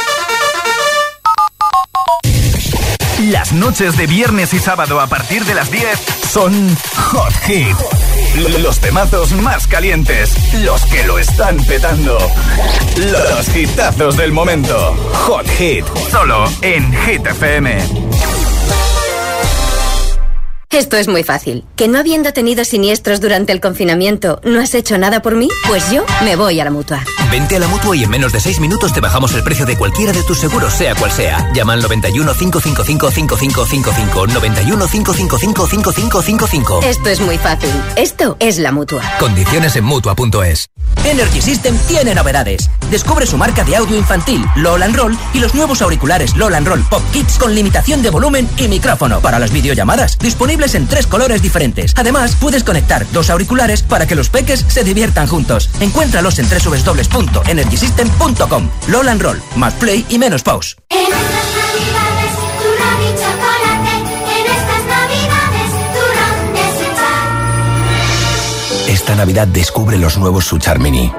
Las 3.30 3.54
noches 3.54 3.96
de 3.96 4.06
viernes 4.06 4.54
y 4.54 4.60
sábado 4.60 5.00
a 5.00 5.08
partir 5.08 5.46
de 5.46 5.54
las 5.54 5.72
10 5.72 5.88
son 6.30 6.76
Hot 6.96 7.34
Hit. 7.46 7.78
Los 8.60 8.80
temazos 8.80 9.32
más 9.34 9.66
calientes, 9.68 10.36
los 10.64 10.84
que 10.88 11.04
lo 11.04 11.20
están 11.20 11.56
petando. 11.64 12.18
Los 12.98 13.56
hitazos 13.56 14.18
del 14.18 14.34
momento. 14.34 14.94
Hot 15.14 15.48
Hit, 15.58 15.86
solo 16.12 16.44
en 16.62 16.92
Hit. 17.06 17.22
Esto 20.74 20.98
es 20.98 21.08
muy 21.08 21.24
fácil. 21.24 21.64
¿Que 21.76 21.88
no 21.88 22.00
habiendo 22.00 22.34
tenido 22.34 22.66
siniestros 22.66 23.22
durante 23.22 23.52
el 23.52 23.62
confinamiento, 23.62 24.42
no 24.44 24.60
has 24.60 24.74
hecho 24.74 24.98
nada 24.98 25.22
por 25.22 25.36
mí? 25.36 25.48
Pues 25.68 25.92
yo 25.92 26.04
me 26.24 26.36
voy 26.36 26.60
a 26.60 26.64
la 26.64 26.72
mutua. 26.72 27.04
Vente 27.30 27.58
a 27.58 27.60
la 27.60 27.68
mutua 27.68 27.96
y 27.96 28.04
en 28.04 28.10
menos 28.10 28.32
de 28.32 28.40
seis 28.40 28.60
minutos 28.60 28.92
te 28.92 29.00
bajamos 29.00 29.34
el 29.36 29.44
precio 29.44 29.68
de 29.68 29.78
cualquiera 29.78 30.12
de 30.12 30.24
tus 30.24 30.40
seguros, 30.40 30.74
sea 30.74 30.96
cual 30.96 31.12
sea. 31.12 31.52
Llama 31.54 31.74
al 31.74 31.82
91 31.84 32.34
555 32.34 33.12
5555. 33.12 34.28
91 34.28 34.88
555 34.88 35.68
5555. 35.68 36.80
Esto 36.84 37.10
es 37.10 37.20
muy 37.22 37.38
fácil. 37.38 37.70
Esto 37.96 38.36
es 38.40 38.58
la 38.58 38.72
mutua. 38.72 39.04
Condiciones 39.20 39.76
en 39.76 39.84
mutua.es. 39.84 40.68
Energy 41.06 41.42
System 41.42 41.78
tiene 41.88 42.16
novedades. 42.16 42.70
Descubre 42.90 43.26
su 43.26 43.38
marca 43.38 43.64
de 43.64 43.76
audio 43.76 43.98
infantil, 43.98 44.44
LOL 44.56 44.84
and 44.84 44.96
Roll, 44.96 45.18
y 45.34 45.40
los 45.40 45.54
nuevos 45.54 45.82
auriculares 45.82 46.36
LOL 46.36 46.56
and 46.56 46.68
Roll 46.68 46.84
Pop 46.84 47.04
Kids 47.12 47.38
con 47.38 47.54
limitación 47.54 48.02
de 48.02 48.10
volumen 48.10 48.50
y 48.58 48.68
micrófono 48.68 49.20
para 49.20 49.40
las 49.40 49.52
videollamadas, 49.52 50.18
disponibles 50.64 50.76
en 50.76 50.88
tres 50.88 51.08
colores 51.08 51.42
diferentes. 51.42 51.94
Además, 51.96 52.38
puedes 52.40 52.64
conectar 52.64 53.06
dos 53.12 53.30
auriculares 53.30 53.84
para 53.84 54.08
que 54.08 54.16
los 54.16 54.30
peques 54.30 54.66
se 54.68 54.84
diviertan 54.84 55.28
juntos. 55.28 55.70
Encuéntralos 55.80 56.38
en 56.40 56.48
www.energysystem.com. 56.50 58.70
LOL 58.88 59.10
and 59.10 59.22
Roll, 59.22 59.42
más 59.56 59.76
play 59.76 60.06
y 60.10 60.18
menos 60.18 60.42
pause. 60.44 60.76
Esta 68.88 69.16
Navidad 69.16 69.48
descubre 69.48 69.98
los 69.98 70.18
nuevos 70.18 70.46
Suchar 70.46 70.80
Mini. 70.80 71.12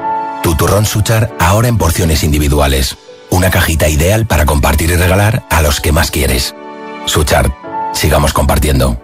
Tu 0.42 0.57
turrón 0.57 0.87
Suchar 0.87 1.37
ahora 1.38 1.68
en 1.68 1.76
porciones 1.76 2.24
individuales. 2.24 2.96
Una 3.30 3.50
cajita 3.50 3.88
ideal 3.88 4.26
para 4.26 4.46
compartir 4.46 4.90
y 4.90 4.96
regalar 4.96 5.44
a 5.50 5.61
los 5.61 5.80
que 5.80 5.92
más 5.92 6.11
quieres. 6.11 6.54
Suchar, 7.07 7.54
sigamos 7.92 8.33
compartiendo. 8.33 9.03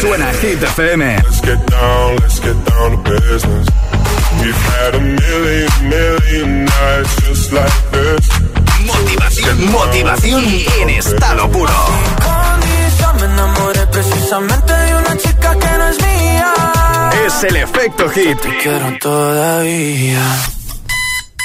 Hit 0.00 0.58
FM. 0.58 1.00
Let's 1.22 1.40
get 1.42 1.66
down, 1.66 2.16
let's 2.16 2.40
get 2.40 2.56
down 2.64 2.90
to 2.92 3.10
business. 3.10 3.68
We've 4.40 4.62
had 4.72 4.94
a 4.94 5.00
million, 5.00 5.70
million 5.90 6.64
nights 6.64 7.16
just 7.26 7.52
like 7.52 7.90
this. 7.92 8.28
Motivación, 8.86 9.70
motivación 9.70 10.44
en 10.80 10.88
estado 10.88 11.50
puro. 11.50 11.72
Me 13.18 13.26
enamoré 13.26 13.86
precisamente 13.88 14.72
de 14.72 14.94
una 14.96 15.16
chica 15.18 15.58
que 15.58 15.78
no 15.78 15.88
es 15.88 15.98
mía. 15.98 16.54
Es 17.26 17.44
el 17.44 17.56
efecto 17.56 18.08
hit. 18.08 18.40
Te 18.40 18.56
quiero 18.56 18.98
todavía. 19.00 20.59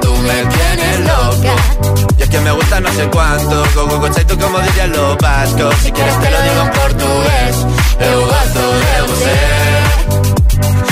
tú 0.00 0.16
me 0.16 0.44
tienes 0.46 1.00
loca. 1.00 1.54
Y 2.18 2.22
es 2.22 2.28
que 2.28 2.40
me 2.40 2.52
gusta 2.52 2.80
no 2.80 2.92
sé 2.92 3.08
cuánto, 3.08 3.64
go 3.74 3.86
go 3.86 4.00
go 4.00 4.08
tú 4.10 4.38
como 4.38 4.58
dirían 4.60 4.92
los 4.92 5.16
vascos, 5.18 5.74
si 5.82 5.92
quieres 5.92 6.20
te 6.20 6.30
lo 6.30 6.42
digo 6.42 6.62
en 6.62 6.70
portugués, 6.70 7.56
eu 8.00 8.26
gosto 8.26 8.60
de 8.60 9.02
você. 9.08 10.91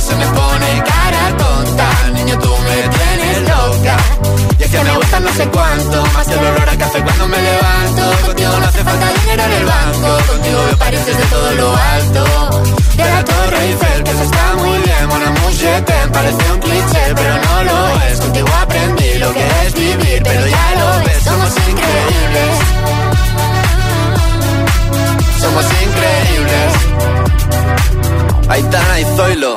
se 0.00 0.16
me 0.16 0.26
pone 0.26 0.82
cara 0.84 1.36
tonta, 1.36 2.10
niño 2.14 2.38
tú 2.38 2.50
me 2.66 2.76
tienes 2.96 3.42
loca. 3.42 3.96
Y 4.58 4.62
es 4.62 4.70
que 4.70 4.80
me 4.82 4.96
gusta 4.96 5.20
no 5.20 5.32
sé 5.34 5.48
cuánto, 5.48 6.04
más 6.14 6.26
que 6.26 6.34
el 6.34 6.46
olor 6.46 6.68
a 6.68 6.76
café 6.76 7.02
cuando 7.02 7.28
me 7.28 7.36
levanto. 7.36 8.26
Contigo 8.26 8.52
no 8.58 8.66
hace 8.66 8.84
falta 8.84 9.06
dinero 9.20 9.42
en 9.42 9.52
el 9.52 9.64
banco, 9.64 10.08
contigo 10.32 10.58
veo 10.64 10.78
París 10.78 11.06
desde 11.06 11.24
todo 11.24 11.50
lo 11.52 11.76
alto. 11.76 12.62
De 12.96 13.04
la 13.04 13.24
Torre 13.24 13.64
Eiffel, 13.66 14.04
que 14.04 14.10
eso 14.10 14.22
está 14.22 14.54
muy 14.56 14.78
bien, 14.78 15.10
amour, 15.28 15.52
je 15.52 15.82
t'aime, 15.82 16.12
parece 16.12 16.52
un 16.52 16.60
cliché, 16.60 17.14
pero 17.14 17.34
no 17.34 17.64
lo 17.64 17.87
Aitana 28.58 28.98
y 28.98 29.04
Zoilo. 29.16 29.56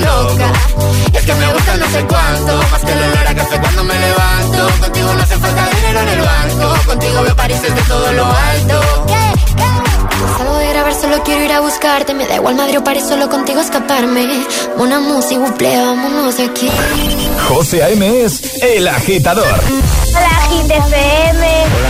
loca. 0.00 0.52
Es 1.12 1.24
que 1.24 1.34
me 1.34 1.52
gusta 1.52 1.76
no 1.76 1.86
sé 1.90 2.04
cuánto, 2.06 2.56
más 2.70 2.80
que 2.84 2.92
el 2.92 2.98
olor 2.98 3.26
a 3.28 3.34
café 3.34 3.60
cuando 3.60 3.84
me 3.84 3.98
levanto. 3.98 4.80
Contigo 4.80 5.14
no 5.14 5.22
hace 5.22 5.36
falta 5.38 5.68
dinero 5.76 6.00
en 6.00 6.08
el 6.08 6.20
banco, 6.20 6.86
contigo 6.86 7.22
veo 7.22 7.36
París 7.36 7.62
desde 7.62 7.82
todo 7.82 8.12
lo 8.12 8.24
alto. 8.24 8.80
Salgo 10.38 10.56
de 10.56 10.68
grabar, 10.68 10.94
solo 10.94 11.22
quiero 11.24 11.44
ir 11.44 11.52
a 11.52 11.60
buscarte. 11.60 12.14
Me 12.14 12.26
da 12.26 12.36
igual 12.36 12.56
Madrid 12.56 12.78
o 12.78 12.84
París, 12.84 13.04
solo 13.08 13.28
contigo 13.28 13.60
escaparme. 13.60 14.46
Una 14.76 15.00
música, 15.00 15.40
buple, 15.40 15.76
vámonos 15.76 16.36
de 16.36 16.44
aquí. 16.44 16.70
José 17.48 17.82
A.M. 17.82 18.24
es 18.24 18.62
El 18.62 18.86
Agitador. 18.88 19.60
Hola, 20.08 20.40
Hit 20.50 20.70
FM. 20.70 21.55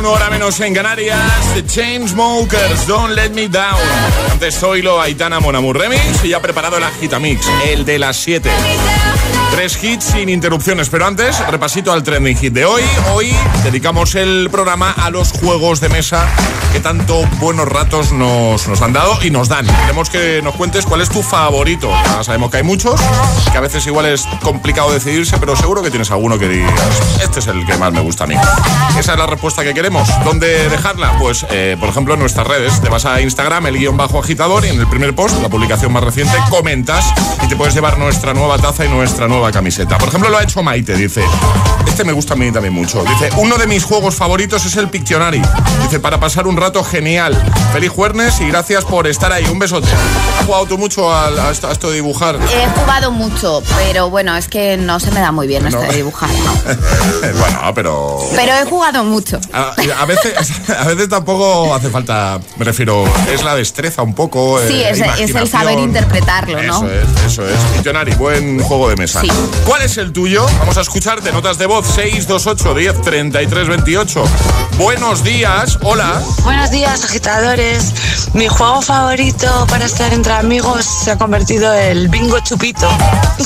7.31 0.00 0.06
hora 0.06 0.30
menos 0.30 0.60
en 0.60 0.74
Canarias. 0.74 1.54
The 1.54 1.64
Chainsmokers, 1.64 2.86
Don't 2.86 3.14
Let 3.14 3.30
Me 3.30 3.48
Down. 3.48 3.78
Antes 4.30 4.58
Zoilo, 4.58 5.00
Aitana, 5.00 5.40
Monamur 5.40 5.78
Remix 5.78 6.24
y 6.24 6.28
ya 6.28 6.40
preparado 6.40 6.78
el 6.78 6.84
Agitamix, 6.84 7.46
el 7.66 7.84
de 7.84 7.98
las 7.98 8.16
7. 8.16 8.50
Tres 9.50 9.82
hits 9.82 10.04
sin 10.04 10.28
interrupciones, 10.28 10.88
pero 10.88 11.06
antes, 11.06 11.38
repasito 11.48 11.92
al 11.92 12.02
trending 12.02 12.36
hit 12.36 12.52
de 12.52 12.64
hoy. 12.64 12.82
Hoy 13.12 13.34
dedicamos 13.64 14.14
el 14.14 14.48
programa 14.50 14.92
a 14.92 15.10
los 15.10 15.32
juegos 15.32 15.80
de 15.80 15.88
mesa 15.88 16.26
que 16.72 16.78
tanto 16.80 17.26
buenos 17.40 17.68
ratos 17.68 18.12
nos, 18.12 18.68
nos 18.68 18.80
han 18.80 18.92
dado 18.92 19.18
y 19.22 19.30
nos 19.30 19.48
dan. 19.48 19.66
Queremos 19.66 20.08
que 20.08 20.40
nos 20.42 20.54
cuentes 20.54 20.86
cuál 20.86 21.00
es 21.00 21.08
tu 21.08 21.22
favorito. 21.22 21.90
Ya 21.90 22.22
sabemos 22.22 22.50
que 22.50 22.58
hay 22.58 22.62
muchos, 22.62 23.00
que 23.50 23.58
a 23.58 23.60
veces 23.60 23.84
igual 23.86 24.06
es 24.06 24.24
complicado 24.40 24.92
decidirse, 24.92 25.36
pero 25.38 25.56
seguro 25.56 25.82
que 25.82 25.90
tienes 25.90 26.10
alguno 26.12 26.38
que 26.38 26.48
digas, 26.48 26.72
este 27.22 27.40
es 27.40 27.46
el 27.48 27.66
que 27.66 27.76
más 27.76 27.92
me 27.92 28.00
gusta 28.00 28.24
a 28.24 28.26
mí. 28.28 28.36
Esa 28.98 29.12
es 29.12 29.18
la 29.18 29.26
respuesta 29.26 29.64
que 29.64 29.74
queremos. 29.74 30.08
¿Dónde 30.24 30.68
dejarla? 30.68 31.18
Pues, 31.18 31.44
eh, 31.50 31.76
por 31.78 31.88
ejemplo, 31.88 32.14
en 32.14 32.20
nuestras 32.20 32.46
redes. 32.46 32.80
Te 32.80 32.88
vas 32.88 33.04
a 33.04 33.20
Instagram, 33.20 33.66
el 33.66 33.78
guion 33.78 33.96
bajo 33.96 34.20
agitador, 34.20 34.64
y 34.64 34.68
en 34.68 34.78
el 34.78 34.86
primer 34.86 35.14
post, 35.14 35.42
la 35.42 35.48
publicación 35.48 35.92
más 35.92 36.04
reciente, 36.04 36.36
comentas 36.48 37.12
y 37.44 37.48
te 37.48 37.56
puedes 37.56 37.74
llevar 37.74 37.98
nuestra 37.98 38.32
nueva 38.32 38.56
taza 38.58 38.84
y 38.84 38.88
nuestra 38.88 39.26
nueva 39.26 39.39
camiseta. 39.50 39.98
Por 39.98 40.08
ejemplo, 40.08 40.28
lo 40.30 40.38
ha 40.38 40.42
hecho 40.42 40.62
Maite, 40.62 40.94
dice, 40.94 41.22
este 41.86 42.04
me 42.04 42.12
gusta 42.12 42.34
a 42.34 42.36
mí 42.36 42.52
también 42.52 42.74
mucho. 42.74 43.02
Dice, 43.04 43.30
uno 43.36 43.56
de 43.58 43.66
mis 43.66 43.84
juegos 43.84 44.14
favoritos 44.14 44.64
es 44.66 44.76
el 44.76 44.88
Pictionary. 44.88 45.42
Dice, 45.82 45.98
para 46.00 46.20
pasar 46.20 46.46
un 46.46 46.56
rato 46.56 46.82
genial. 46.84 47.36
Feliz 47.72 47.90
jueves 47.90 48.40
y 48.40 48.48
gracias 48.48 48.84
por 48.84 49.06
estar 49.06 49.32
ahí. 49.32 49.44
Un 49.50 49.58
besote. 49.58 49.88
¿Has 50.38 50.46
jugado 50.46 50.66
tú 50.66 50.78
mucho 50.78 51.12
a, 51.12 51.26
a 51.28 51.50
esto, 51.50 51.68
a 51.68 51.72
esto 51.72 51.88
de 51.88 51.96
dibujar? 51.96 52.36
He 52.36 52.80
jugado 52.80 53.10
mucho, 53.10 53.62
pero 53.78 54.10
bueno, 54.10 54.36
es 54.36 54.48
que 54.48 54.76
no 54.76 54.98
se 55.00 55.10
me 55.12 55.20
da 55.20 55.32
muy 55.32 55.46
bien 55.46 55.66
esto 55.66 55.80
No. 55.80 55.88
de 55.88 55.96
dibujar. 55.96 56.28
bueno, 57.38 57.72
pero... 57.74 58.18
Pero 58.34 58.52
he 58.54 58.64
jugado 58.64 59.04
mucho. 59.04 59.38
A, 59.52 59.74
a 60.00 60.04
veces, 60.06 60.34
a 60.78 60.84
veces 60.84 61.08
tampoco 61.08 61.74
hace 61.74 61.88
falta, 61.90 62.40
me 62.56 62.64
refiero, 62.64 63.04
es 63.32 63.42
la 63.44 63.54
destreza 63.54 64.02
un 64.02 64.14
poco. 64.14 64.58
Sí, 64.66 64.80
eh, 64.82 64.90
es, 64.90 65.00
es 65.30 65.34
el 65.34 65.48
saber 65.48 65.78
interpretarlo, 65.78 66.62
¿no? 66.62 66.76
Eso 66.84 66.90
es, 66.90 67.24
eso 67.26 67.46
es. 67.48 67.56
Pictionary, 67.74 68.14
buen 68.14 68.60
juego 68.62 68.88
de 68.88 68.96
mesa. 68.96 69.20
Sí. 69.20 69.29
¿Cuál 69.66 69.82
es 69.82 69.96
el 69.98 70.12
tuyo? 70.12 70.46
Vamos 70.58 70.76
a 70.76 70.80
escucharte 70.80 71.30
notas 71.32 71.58
de 71.58 71.66
voz 71.66 71.86
628 71.86 72.74
10 72.74 73.02
33 73.02 73.68
28. 73.68 74.24
Buenos 74.78 75.22
días, 75.22 75.78
hola. 75.82 76.20
Buenos 76.42 76.70
días, 76.70 77.04
agitadores. 77.04 77.92
Mi 78.34 78.48
juego 78.48 78.82
favorito 78.82 79.66
para 79.68 79.84
estar 79.84 80.12
entre 80.12 80.32
amigos 80.32 80.84
se 80.84 81.12
ha 81.12 81.18
convertido 81.18 81.72
en 81.74 81.98
el 81.98 82.08
bingo 82.08 82.38
chupito. 82.40 82.88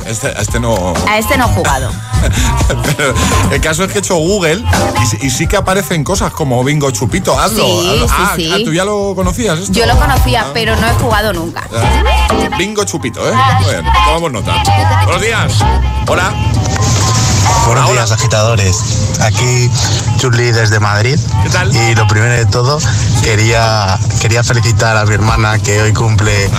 Este, 0.07 0.33
este 0.41 0.61
no. 0.61 0.95
A 1.09 1.19
este 1.19 1.37
no 1.37 1.47
he 1.47 1.55
jugado. 1.55 1.91
Pero 2.97 3.15
el 3.53 3.61
caso 3.61 3.85
es 3.85 3.91
que 3.93 3.99
he 3.99 4.01
hecho 4.01 4.17
Google 4.17 4.65
y, 5.03 5.07
sí- 5.07 5.19
y 5.23 5.31
sí 5.31 5.47
que 5.47 5.57
aparecen 5.57 6.05
cosas 6.05 6.33
como 6.33 6.63
bingo 6.65 6.91
chupito. 6.91 7.39
Hazlo. 7.39 7.65
Sí, 7.67 7.89
hazlo. 7.91 8.09
sí, 8.09 8.15
ah, 8.17 8.33
sí. 8.37 8.51
ah, 8.55 8.59
¿tú 8.65 8.73
ya 8.73 8.85
lo 8.85 9.15
conocías 9.15 9.59
esto? 9.59 9.73
Yo 9.73 9.87
lo 9.87 9.97
conocía, 9.99 10.43
Ah. 10.47 10.51
pero 10.55 10.75
no 10.77 10.87
he 10.89 10.95
jugado 10.95 11.33
nunca. 11.33 11.67
Ah, 11.75 12.03
Bingo 12.59 12.85
chupito, 12.85 13.21
¿eh? 13.29 13.33
Muy 13.61 13.71
bien, 13.71 13.85
tomamos 14.07 14.33
nota. 14.33 14.63
Buenos 15.05 15.23
días. 15.23 15.53
Hola. 16.07 16.33
Buenos 17.67 17.91
días, 17.91 18.13
agitadores. 18.13 18.83
Aquí 19.21 19.71
Chuli 20.19 20.53
desde 20.53 20.81
Madrid. 20.81 21.19
¿Qué 21.43 21.51
tal? 21.51 21.75
Y 21.75 21.95
lo 21.95 22.07
primero 22.07 22.35
de 22.35 22.47
todo, 22.47 22.79
quería, 23.23 23.99
quería 24.21 24.45
felicitar 24.45 24.97
a 24.97 25.05
mi 25.07 25.15
hermana 25.15 25.59
que 25.59 25.81
hoy 25.81 25.93
cumple 25.93 26.51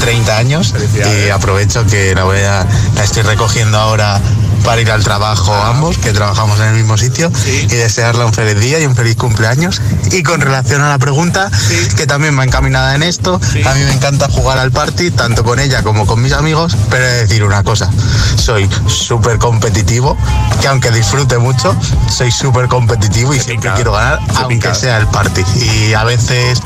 30 0.00 0.36
años. 0.36 0.74
Y 0.94 1.30
aprovecho 1.30 1.86
que 1.86 2.14
la, 2.14 2.24
voy 2.24 2.40
a, 2.40 2.66
la 2.94 3.04
estoy 3.04 3.22
recogiendo 3.22 3.78
ahora 3.78 4.20
para 4.64 4.80
ir 4.80 4.90
al 4.90 5.02
trabajo 5.02 5.54
ambos, 5.54 5.98
que 5.98 6.12
trabajamos 6.12 6.58
en 6.60 6.66
el 6.66 6.74
mismo 6.74 6.96
sitio, 6.96 7.30
y 7.46 7.66
desearle 7.66 8.24
un 8.24 8.32
feliz 8.32 8.60
día 8.60 8.80
y 8.80 8.86
un 8.86 8.94
feliz 8.94 9.16
cumpleaños. 9.16 9.80
Y 10.12 10.22
con 10.22 10.40
relación 10.40 10.80
a 10.82 10.88
la 10.88 10.98
pregunta, 10.98 11.50
que 11.96 12.06
también 12.06 12.38
va 12.38 12.44
encaminada 12.44 12.94
en 12.94 13.02
esto, 13.02 13.40
a 13.64 13.74
mí 13.74 13.80
me 13.84 13.92
encanta 13.92 14.28
jugar 14.28 14.58
al 14.58 14.72
party, 14.72 15.10
tanto 15.10 15.44
con 15.44 15.58
ella 15.58 15.82
como 15.82 16.06
con 16.06 16.20
mis 16.22 16.32
amigos, 16.32 16.76
pero 16.90 17.04
he 17.04 17.08
de 17.08 17.22
decir 17.22 17.44
una 17.44 17.62
cosa, 17.62 17.90
soy 18.36 18.68
súper 18.86 19.38
competitivo, 19.38 20.16
que 20.60 20.68
aunque 20.68 20.90
disfrute 20.90 21.38
mucho, 21.38 21.74
soy 22.08 22.30
súper 22.30 22.68
competitivo 22.68 23.34
y 23.34 23.40
siempre 23.40 23.70
quiero 23.74 23.92
ganar, 23.92 24.20
aunque 24.36 24.74
sea 24.74 24.98
el 24.98 25.06
party. 25.08 25.42
Y 25.56 25.94
a 25.94 26.04
veces, 26.04 26.60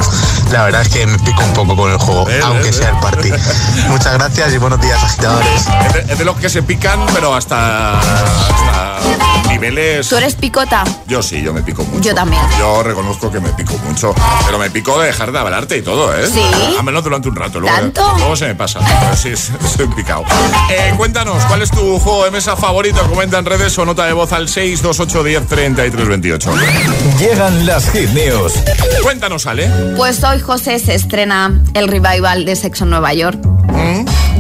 la 0.52 0.64
verdad 0.64 0.82
es 0.82 0.88
que 0.88 1.06
me 1.06 1.18
pico 1.18 1.42
un 1.44 1.52
poco 1.52 1.76
con 1.76 1.90
el 1.90 1.98
juego, 1.98 2.28
Eh, 2.28 2.40
aunque 2.42 2.68
eh, 2.68 2.72
sea 2.72 2.90
el 2.90 2.98
party. 2.98 3.30
Muchas 3.88 4.14
gracias 4.14 4.52
y 4.52 4.58
buenos 4.58 4.80
días, 4.80 5.02
agitadores. 5.02 5.66
Es 5.86 5.92
de, 5.92 6.12
es 6.12 6.18
de 6.18 6.24
los 6.24 6.36
que 6.36 6.48
se 6.48 6.62
pican, 6.62 7.00
pero 7.14 7.34
hasta, 7.34 7.83
hasta 7.92 9.48
niveles. 9.50 10.08
¿Tú 10.08 10.16
eres 10.16 10.34
picota? 10.34 10.84
Yo 11.06 11.22
sí, 11.22 11.42
yo 11.42 11.52
me 11.52 11.62
pico 11.62 11.84
mucho. 11.84 12.02
Yo 12.02 12.14
también. 12.14 12.42
Yo 12.58 12.82
reconozco 12.82 13.30
que 13.30 13.40
me 13.40 13.50
pico 13.50 13.74
mucho. 13.86 14.14
Pero 14.46 14.58
me 14.58 14.70
pico 14.70 14.98
de 15.00 15.06
dejar 15.08 15.32
de 15.32 15.38
hablarte 15.38 15.76
y 15.78 15.82
todo, 15.82 16.14
¿eh? 16.16 16.26
¿Sí? 16.28 16.42
A 16.78 16.82
menos 16.82 17.04
durante 17.04 17.28
un 17.28 17.36
rato. 17.36 17.60
Luego, 17.60 17.76
¿Tanto? 17.76 18.14
Luego 18.18 18.36
se 18.36 18.46
me 18.46 18.54
pasa. 18.54 18.80
Pero 18.80 19.16
sí, 19.16 19.32
soy 19.76 19.86
picado. 19.88 20.24
Eh, 20.70 20.92
cuéntanos, 20.96 21.44
¿cuál 21.44 21.62
es 21.62 21.70
tu 21.70 21.98
juego 21.98 22.24
de 22.24 22.30
mesa 22.30 22.56
favorito? 22.56 23.00
Comenta 23.08 23.38
en 23.38 23.44
redes 23.44 23.78
o 23.78 23.84
nota 23.84 24.06
de 24.06 24.12
voz 24.12 24.32
al 24.32 24.48
628 24.48 25.22
10 25.24 25.46
33 25.46 26.08
28. 26.08 26.50
Llegan 27.18 27.66
las 27.66 27.90
hit 27.90 28.10
news. 28.10 28.52
Cuéntanos, 29.02 29.46
Ale. 29.46 29.68
Pues 29.96 30.22
hoy, 30.24 30.40
José, 30.40 30.78
se 30.78 30.94
estrena 30.94 31.52
el 31.74 31.88
revival 31.88 32.44
de 32.44 32.56
Sexo 32.56 32.84
en 32.84 32.90
Nueva 32.90 33.14
York. 33.14 33.38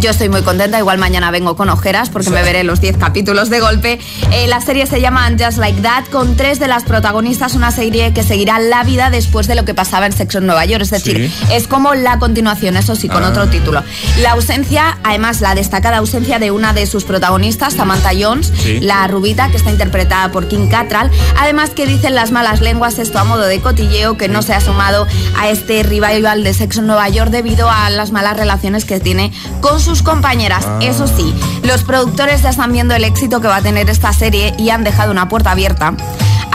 Yo 0.04 0.10
estoy 0.10 0.28
muy 0.28 0.42
contenta, 0.42 0.78
igual 0.78 0.98
mañana 0.98 1.30
vengo 1.30 1.56
con 1.56 1.70
ojeras 1.70 2.10
porque 2.10 2.28
me 2.28 2.42
veré 2.42 2.62
los 2.62 2.78
10 2.78 2.98
capítulos 2.98 3.48
de 3.48 3.60
golpe. 3.60 3.98
Eh, 4.32 4.46
la 4.48 4.60
serie 4.60 4.86
se 4.86 5.00
llama 5.00 5.26
Just 5.30 5.56
Like 5.56 5.80
That, 5.80 6.04
con 6.12 6.36
tres 6.36 6.58
de 6.58 6.68
las 6.68 6.84
protagonistas, 6.84 7.54
una 7.54 7.70
serie 7.70 8.12
que 8.12 8.22
seguirá 8.22 8.58
la 8.58 8.84
vida 8.84 9.08
después 9.08 9.46
de 9.46 9.54
lo 9.54 9.64
que 9.64 9.72
pasaba 9.72 10.04
en 10.04 10.12
Sexo 10.12 10.36
en 10.40 10.46
Nueva 10.46 10.66
York. 10.66 10.82
Es 10.82 10.90
decir, 10.90 11.32
es 11.50 11.66
como 11.66 11.94
la 11.94 12.18
continuación, 12.18 12.76
eso 12.76 12.96
sí, 12.96 13.08
con 13.08 13.24
Ah. 13.24 13.28
otro 13.30 13.48
título. 13.48 13.82
La 14.20 14.32
ausencia, 14.32 14.98
además, 15.04 15.40
la 15.40 15.54
destacada 15.54 15.96
ausencia 15.96 16.38
de 16.38 16.50
una 16.50 16.74
de 16.74 16.84
sus 16.84 17.04
protagonistas, 17.04 17.72
Samantha 17.72 18.10
Jones, 18.14 18.52
Sí. 18.58 18.80
la 18.80 19.06
rubita, 19.06 19.48
que 19.48 19.56
está 19.56 19.70
interpretada 19.70 20.30
por 20.30 20.48
Kim 20.48 20.68
Cattrall. 20.68 21.10
Además, 21.40 21.70
que 21.70 21.86
dicen 21.86 22.14
las 22.14 22.30
malas 22.30 22.60
lenguas, 22.60 22.98
esto 22.98 23.18
a 23.20 23.24
modo 23.24 23.44
de 23.46 23.58
cotilleo, 23.62 24.18
que 24.18 24.28
no 24.28 24.42
se 24.42 24.52
ha 24.52 24.60
sumado 24.60 25.06
a 25.38 25.48
este 25.48 25.82
revival 25.82 26.44
de 26.44 26.52
Sexo 26.52 26.80
en 26.80 26.88
Nueva 26.88 27.08
York 27.08 27.30
debido 27.30 27.70
a 27.70 27.88
las 27.88 28.12
malas 28.12 28.36
relaciones 28.36 28.84
que 28.84 29.00
tiene 29.00 29.32
con 29.62 29.80
sus 29.80 29.93
compañeras. 30.02 30.64
Ah. 30.66 30.78
Eso 30.82 31.06
sí, 31.06 31.34
los 31.62 31.84
productores 31.84 32.42
ya 32.42 32.50
están 32.50 32.72
viendo 32.72 32.94
el 32.94 33.04
éxito 33.04 33.40
que 33.40 33.48
va 33.48 33.56
a 33.56 33.62
tener 33.62 33.88
esta 33.90 34.12
serie 34.12 34.54
y 34.58 34.70
han 34.70 34.84
dejado 34.84 35.10
una 35.10 35.28
puerta 35.28 35.52
abierta 35.52 35.94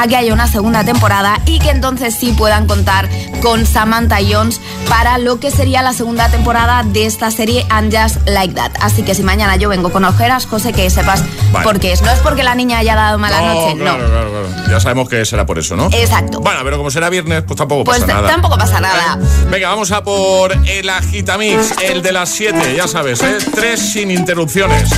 a 0.01 0.07
que 0.07 0.15
haya 0.15 0.33
una 0.33 0.47
segunda 0.47 0.83
temporada 0.83 1.39
y 1.45 1.59
que 1.59 1.69
entonces 1.71 2.15
sí 2.15 2.33
puedan 2.37 2.67
contar 2.67 3.09
con 3.41 3.65
Samantha 3.65 4.17
Jones 4.27 4.61
para 4.87 5.17
lo 5.17 5.39
que 5.39 5.51
sería 5.51 5.81
la 5.81 5.93
segunda 5.93 6.29
temporada 6.29 6.83
de 6.83 7.05
esta 7.05 7.31
serie 7.31 7.65
And 7.69 7.93
Just 7.95 8.17
Like 8.27 8.53
That. 8.55 8.71
Así 8.81 9.03
que 9.03 9.13
si 9.13 9.23
mañana 9.23 9.57
yo 9.57 9.67
vengo 9.69 9.91
con 9.91 10.05
ojeras, 10.05 10.45
José, 10.45 10.71
que 10.73 10.89
sepas 10.89 11.23
Vale. 11.51 11.63
por 11.63 11.79
qué 11.79 11.91
es. 11.91 12.01
No 12.01 12.11
es 12.11 12.19
porque 12.19 12.43
la 12.43 12.55
niña 12.55 12.77
haya 12.79 12.95
dado 12.95 13.17
mala 13.17 13.41
no, 13.41 13.53
noche, 13.53 13.77
claro, 13.77 14.03
no. 14.03 14.09
claro, 14.09 14.29
claro. 14.31 14.69
Ya 14.71 14.79
sabemos 14.79 15.09
que 15.09 15.25
será 15.25 15.45
por 15.45 15.59
eso, 15.59 15.75
¿no? 15.75 15.89
Exacto. 15.91 16.39
Bueno, 16.39 16.59
pero 16.63 16.77
como 16.77 16.91
será 16.91 17.09
viernes, 17.09 17.43
pues 17.43 17.57
tampoco 17.57 17.83
Pues 17.83 17.99
pasa 18.01 18.13
nada. 18.13 18.27
tampoco 18.29 18.57
pasa 18.57 18.79
nada. 18.79 19.19
Venga, 19.49 19.69
vamos 19.69 19.91
a 19.91 20.03
por 20.03 20.51
el 20.53 20.89
Agitamix, 20.89 21.73
el 21.83 22.01
de 22.01 22.11
las 22.13 22.29
7, 22.29 22.73
ya 22.75 22.87
sabes, 22.87 23.21
¿eh? 23.21 23.37
Tres 23.53 23.79
sin 23.93 24.11
interrupciones. 24.11 24.89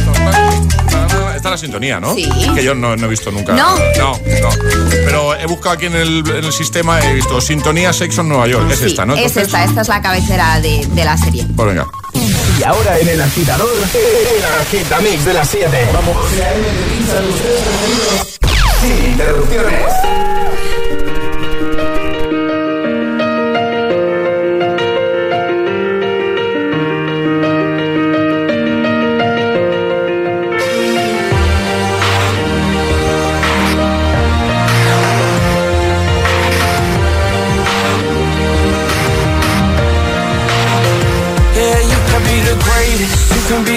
Está 1.36 1.50
la 1.52 1.58
sintonía, 1.58 2.00
¿no? 2.00 2.14
Sí. 2.16 2.30
Que 2.56 2.64
yo 2.64 2.74
no, 2.76 2.96
no 2.96 3.06
he 3.06 3.10
visto 3.10 3.32
nunca. 3.32 3.54
¿No? 3.54 3.76
No, 3.98 4.20
no. 4.42 4.50
Pero 4.90 5.36
he 5.36 5.46
buscado 5.48 5.76
aquí 5.76 5.86
en 5.88 5.96
el, 5.96 6.24
en 6.28 6.46
el 6.46 6.54
sistema, 6.54 7.00
he 7.02 7.14
visto 7.14 7.40
Sintonía 7.42 7.94
Sexo 7.94 8.22
en 8.22 8.30
Nueva 8.30 8.48
York. 8.48 8.70
Es 8.72 8.80
Sí, 8.80 8.86
esta, 8.88 9.06
¿no? 9.06 9.16
es 9.16 9.36
esta, 9.38 9.64
esta 9.64 9.82
es 9.82 9.88
la 9.88 10.02
cabecera 10.02 10.60
de, 10.60 10.86
de 10.92 11.06
la 11.06 11.18
serie. 11.18 11.46
Pues 11.56 11.68
venga. 11.68 11.88
Y 12.60 12.64
ahora 12.64 13.00
en 13.00 13.08
el 13.08 13.22
agitador, 13.22 13.70
el 13.94 14.62
agitamix 14.62 15.26
de 15.26 15.34
las 15.34 15.50
7. 15.50 15.90
Vamos. 15.94 16.18
Sin 18.82 19.12
interrupciones. 19.12 20.31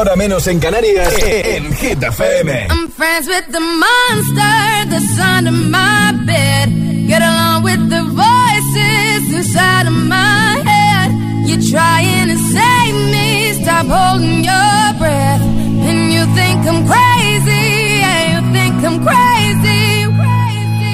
6 0.00 0.08
a 0.08 0.14
10, 0.14 0.14
ahora 0.14 0.16
menos 0.16 0.46
en 0.46 0.58
Canarias, 0.60 1.14
en 1.22 1.72
Hit 1.74 2.02
FM. 2.02 2.68
I'm 2.70 2.88
friends 2.90 3.26
with 3.28 3.46
the 3.52 3.60
monster 3.60 4.88
that's 4.88 5.18
under 5.18 5.52
my 5.52 6.12
bed. 6.24 6.68
Get 7.06 7.22
along 7.22 7.64
with 7.64 7.90
the 7.90 8.02
voices 8.02 9.34
inside 9.34 9.86
of 9.86 9.92
my 9.92 10.62
head. 10.64 11.12
You're 11.46 11.60
trying 11.70 12.28
to 12.28 12.36
save 12.36 12.94
me, 13.12 13.52
stop 13.62 13.86
holding 13.86 14.44
your 14.44 14.94
breath. 14.98 15.42
And 15.42 16.12
you 16.12 16.24
think 16.34 16.66
I'm 16.66 16.86
crazy, 16.86 17.09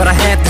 but 0.00 0.08
I 0.08 0.14
had 0.14 0.38
vision. 0.38 0.49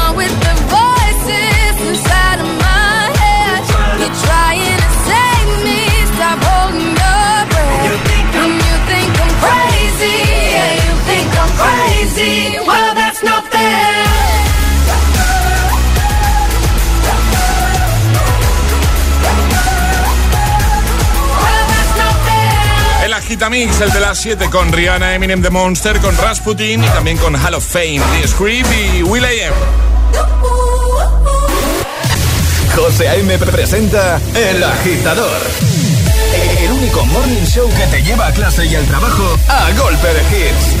crazy. 11.61 12.57
Well, 12.65 12.93
that's 12.95 13.23
not 13.23 13.43
fair. 13.51 13.91
El 23.03 23.13
Agitamix, 23.13 23.81
el 23.81 23.91
de 23.91 23.99
las 23.99 24.19
7 24.19 24.49
con 24.49 24.71
Rihanna, 24.71 25.15
Eminem 25.15 25.41
The 25.41 25.49
Monster, 25.49 25.99
con 25.99 26.15
Rasputin 26.17 26.83
y 26.83 26.87
también 26.87 27.17
con 27.17 27.35
Hall 27.35 27.55
of 27.55 27.65
Fame, 27.65 27.99
The 28.21 28.27
Script 28.27 28.69
y 28.71 29.03
Will 29.03 29.23
I 29.23 29.41
Am. 29.41 29.53
José 32.75 33.09
A.M. 33.09 33.37
presenta 33.39 34.19
El 34.33 34.63
Agitador. 34.63 35.41
El 36.61 36.71
único 36.71 37.03
morning 37.05 37.45
show 37.45 37.69
que 37.69 37.87
te 37.87 38.01
lleva 38.03 38.27
a 38.27 38.31
clase 38.31 38.65
y 38.65 38.75
al 38.75 38.85
trabajo 38.85 39.35
a 39.49 39.71
golpe 39.77 40.07
de 40.07 40.21
hits. 40.21 40.80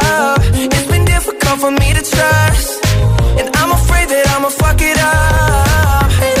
For 1.59 1.69
me 1.69 1.93
to 1.93 2.01
trust. 2.01 2.83
And 3.37 3.49
I'm 3.57 3.71
afraid 3.71 4.07
that 4.09 4.25
I'ma 4.35 4.49
fuck 4.49 4.81
it 4.81 4.97
up. 4.97 6.40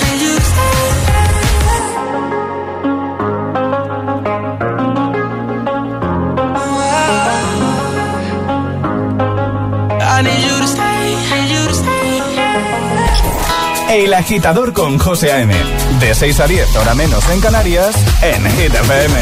El 14.01 14.15
agitador 14.15 14.73
con 14.73 14.97
José 14.97 15.31
A.M. 15.31 15.53
De 15.99 16.15
6 16.15 16.39
a 16.39 16.47
10, 16.47 16.75
hora 16.75 16.95
menos 16.95 17.23
en 17.29 17.39
Canarias, 17.39 17.95
en 18.23 18.43
Hit 18.53 18.73
FM. 18.73 19.13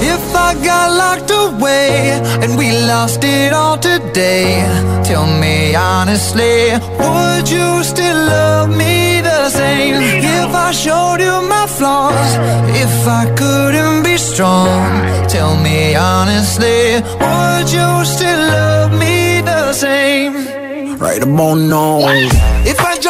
If 0.00 0.34
I 0.34 0.54
got 0.66 0.90
locked 0.90 1.30
away 1.30 2.20
and 2.42 2.58
we 2.58 2.72
lost 2.88 3.22
it 3.22 3.52
all 3.52 3.78
today, 3.78 4.64
tell 5.04 5.28
me 5.38 5.76
honestly, 5.76 6.72
would 6.98 7.48
you 7.48 7.84
still 7.84 8.26
love 8.26 8.68
me 8.76 9.20
the 9.22 9.48
same? 9.48 10.02
If 10.02 10.52
I 10.52 10.72
showed 10.72 11.20
you 11.20 11.40
my 11.48 11.68
flaws, 11.68 12.34
if 12.74 13.06
I 13.06 13.32
couldn't 13.36 14.02
be 14.02 14.16
strong, 14.16 15.28
tell 15.28 15.56
me 15.62 15.94
honestly, 15.94 17.00
would 17.20 17.70
you 17.70 18.04
still 18.06 18.40
love 18.40 18.98
me 18.98 19.40
the 19.40 19.72
same? 19.72 20.62
right 21.02 21.22
about 21.22 21.56
now. 21.56 21.98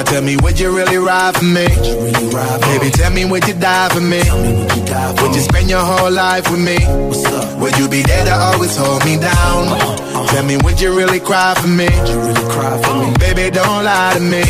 Now 0.00 0.06
tell 0.06 0.22
me, 0.22 0.34
would 0.38 0.58
you 0.58 0.74
really 0.74 0.96
ride 0.96 1.36
for 1.36 1.44
me? 1.44 1.66
Really 1.68 2.32
ride 2.32 2.60
Baby, 2.62 2.88
tell 2.90 3.12
me, 3.12 3.26
would 3.26 3.46
you 3.46 3.52
die 3.52 3.90
for 3.90 4.00
me? 4.00 4.16
Would 4.16 4.88
you, 4.88 4.94
would 5.20 5.34
you 5.36 5.42
spend 5.42 5.68
your 5.68 5.84
whole 5.84 6.10
life 6.10 6.50
with 6.50 6.64
me? 6.64 6.78
Would 7.60 7.76
you 7.76 7.86
be 7.86 8.00
there 8.00 8.24
to 8.24 8.32
always 8.32 8.74
hold 8.78 9.04
me 9.04 9.18
down? 9.20 9.60
Uh 9.68 9.76
-huh. 9.76 10.26
Tell 10.32 10.44
me, 10.44 10.56
would 10.64 10.80
you 10.80 10.96
really 10.96 11.20
cry 11.20 11.52
for 11.60 11.68
me? 11.68 11.88
Really 12.16 12.46
cry 12.54 12.74
for 12.82 12.94
me? 12.96 13.06
Baby, 13.24 13.50
don't 13.50 13.82
lie 13.90 14.12
to 14.16 14.22
me. 14.32 14.42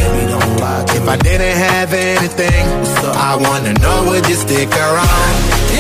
Lie 0.62 0.84
to 0.86 0.94
if 0.96 1.02
me. 1.02 1.12
I 1.14 1.16
didn't 1.28 1.58
have 1.68 1.90
anything, 2.14 2.64
I 3.30 3.32
wanna 3.44 3.72
know, 3.82 3.98
would 4.06 4.26
you 4.30 4.36
stick 4.46 4.70
around? 4.86 5.34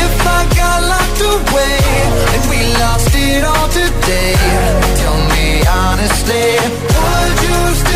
If 0.04 0.14
I 0.38 0.40
got 0.60 0.78
locked 0.92 1.22
away 1.34 1.78
and 2.34 2.42
we 2.50 2.58
lost 2.82 3.12
it 3.14 3.42
all 3.52 3.68
today, 3.80 4.34
tell 5.00 5.18
me 5.34 5.46
honestly, 5.86 6.48
would 6.98 7.38
you 7.46 7.89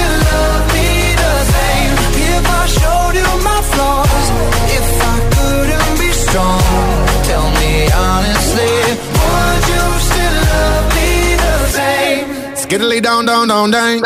Skiddly 12.74 13.00
down, 13.00 13.24
down, 13.24 13.46
down, 13.46 13.70
down. 13.70 13.98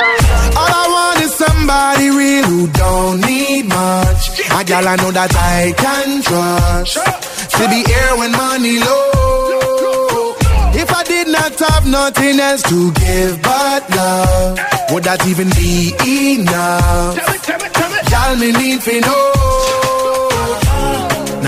All 0.61 0.73
I 0.83 0.87
want 0.95 1.25
is 1.25 1.33
somebody 1.35 2.11
real 2.11 2.45
who 2.45 2.66
don't 2.69 3.21
need 3.21 3.64
much. 3.66 4.41
A 4.51 4.64
gal 4.64 4.87
I 4.87 4.97
know 4.97 5.11
that 5.11 5.33
I 5.35 5.73
can 5.73 6.21
trust. 6.21 6.99
To 7.57 7.69
be 7.71 7.81
here 7.89 8.12
when 8.19 8.33
money 8.33 8.79
low. 8.81 10.35
If 10.75 10.93
I 10.93 11.03
did 11.05 11.29
not 11.29 11.59
have 11.59 11.87
nothing 11.87 12.41
else 12.41 12.62
to 12.64 12.93
give 12.93 13.41
but 13.41 13.89
love, 13.97 14.61
would 14.93 15.05
that 15.05 15.27
even 15.27 15.49
be 15.57 15.95
enough? 16.35 17.16
Y'all 18.11 18.37
me 18.37 18.53
need 18.53 18.81
to 18.83 19.01
know. 19.01 19.47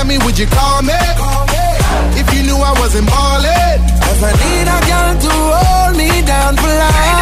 Tell 0.00 0.08
me, 0.08 0.16
would 0.24 0.38
you 0.38 0.46
call 0.46 0.80
me? 0.80 0.94
If 2.20 2.32
you 2.32 2.42
knew 2.44 2.56
I 2.56 2.72
wasn't 2.80 3.06
ballin', 3.06 3.80
Cause 4.00 4.22
I 4.30 4.32
need 4.44 4.66
a 4.76 4.80
girl 4.88 5.12
to 5.26 5.32
hold 5.60 5.92
me 6.00 6.10
down 6.24 6.56
for 6.56 6.72
life. 6.84 7.20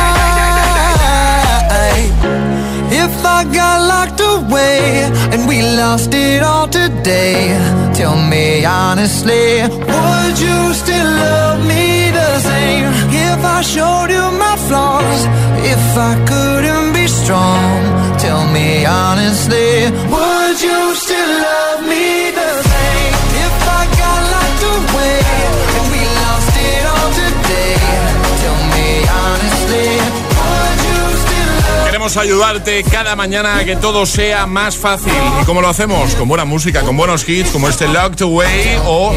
If 3.03 3.15
I 3.39 3.43
got 3.61 3.79
locked 3.93 4.21
away 4.21 5.11
and 5.33 5.49
we 5.49 5.61
lost 5.77 6.15
it 6.15 6.41
all 6.45 6.69
today, 6.69 7.51
tell 7.95 8.17
me 8.17 8.65
honestly, 8.65 9.63
would 9.67 10.37
you 10.39 10.73
still 10.73 11.11
love 11.27 11.59
me 11.67 12.13
the 12.13 12.39
same? 12.39 12.87
If 13.27 13.45
I 13.57 13.61
showed 13.75 14.11
you 14.17 14.31
my 14.39 14.57
flaws, 14.69 15.21
if 15.75 15.85
I 16.11 16.15
couldn't 16.31 16.93
be 16.93 17.09
strong, 17.09 17.83
tell 18.21 18.47
me 18.53 18.87
honestly, 18.87 19.91
would 20.13 20.38
Queremos 32.09 32.25
ayudarte 32.25 32.83
cada 32.85 33.15
mañana 33.17 33.59
a 33.59 33.65
que 33.67 33.77
todo 33.77 34.07
sea 34.07 34.47
más 34.47 34.79
fácil. 34.79 35.13
¿Y 35.43 35.45
cómo 35.45 35.61
lo 35.61 35.69
hacemos? 35.69 36.15
Con 36.15 36.27
buena 36.27 36.47
música, 36.47 36.81
con 36.81 36.97
buenos 36.97 37.29
hits 37.29 37.51
como 37.51 37.69
este 37.69 37.87
Locked 37.87 38.23
Away 38.23 38.81
o 38.87 39.15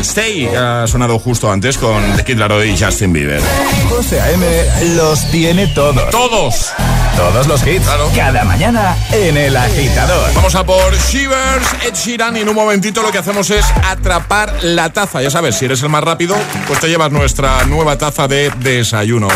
Stay, 0.00 0.48
que 0.48 0.54
ha 0.54 0.86
sonado 0.86 1.18
justo 1.18 1.50
antes 1.50 1.78
con 1.78 2.02
Kid 2.18 2.36
Laroi 2.36 2.72
y 2.72 2.78
Justin 2.78 3.14
Bieber. 3.14 3.40
José 3.88 4.20
A.M. 4.20 4.46
los 4.94 5.30
tiene 5.30 5.68
todos. 5.68 6.10
¡Todos! 6.10 6.74
Todos 7.16 7.46
los 7.46 7.66
hits, 7.66 7.86
cada 8.14 8.44
mañana 8.44 8.96
en 9.12 9.36
El 9.36 9.56
Agitador. 9.56 10.32
Vamos 10.34 10.54
a 10.54 10.64
por 10.64 10.94
Shivers, 10.96 11.66
Ed 11.86 11.94
Sheeran 11.94 12.36
y 12.36 12.40
en 12.40 12.48
un 12.48 12.54
momentito 12.54 13.02
lo 13.02 13.10
que 13.10 13.18
hacemos 13.18 13.50
es 13.50 13.64
atrapar 13.84 14.52
la 14.62 14.90
taza. 14.90 15.22
Ya 15.22 15.30
sabes, 15.30 15.56
si 15.56 15.64
eres 15.64 15.82
el 15.82 15.88
más 15.88 16.02
rápido, 16.02 16.36
pues 16.66 16.80
te 16.80 16.88
llevas 16.88 17.12
nuestra 17.12 17.64
nueva 17.64 17.96
taza 17.98 18.26
de 18.26 18.50
desayuno. 18.58 19.28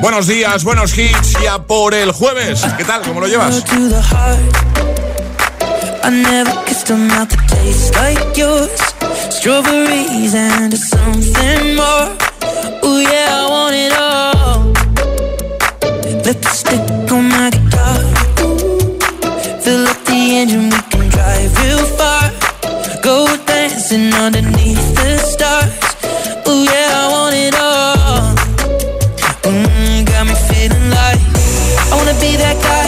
Buenos 0.00 0.26
días, 0.26 0.64
buenos 0.64 0.96
hits, 0.96 1.34
ya 1.42 1.58
por 1.58 1.94
el 1.94 2.12
jueves. 2.12 2.62
¿Qué 2.76 2.84
tal? 2.84 3.02
¿Cómo 3.02 3.20
lo 3.20 3.26
llevas? 3.26 3.62
I 6.04 6.10
never 6.10 6.54
kissed 6.64 6.90
a 6.90 6.96
mouth 6.96 7.28
that 7.28 7.48
tastes 7.48 7.92
like 7.94 8.34
yours. 8.34 8.70
Strawberries 9.30 10.34
and 10.34 10.74
something 10.74 11.74
more. 11.74 12.16
Oh 12.82 12.98
yeah, 12.98 13.44
I 13.44 13.50
want 13.50 13.74
it 13.74 13.92
all. 13.92 14.07
Lipstick 16.28 17.10
on 17.10 17.26
my 17.30 17.48
guitar. 17.48 17.96
Fill 19.62 19.88
up 19.88 19.96
the 20.04 20.36
engine, 20.36 20.68
we 20.68 20.80
can 20.90 21.08
drive 21.08 21.56
real 21.62 21.86
far. 21.96 22.30
Go 23.02 23.34
dancing 23.46 24.12
underneath 24.12 24.94
the 24.94 25.16
stars. 25.16 25.72
Oh 26.44 26.64
yeah, 26.64 27.00
I 27.00 27.08
want 27.14 27.34
it 27.34 27.54
all. 27.54 28.34
Mm, 29.42 30.04
got 30.04 30.26
me 30.26 30.34
feeling 30.50 30.90
like 30.90 31.18
I 31.90 31.96
wanna 31.96 32.20
be 32.20 32.36
that 32.36 32.62
guy. 32.62 32.87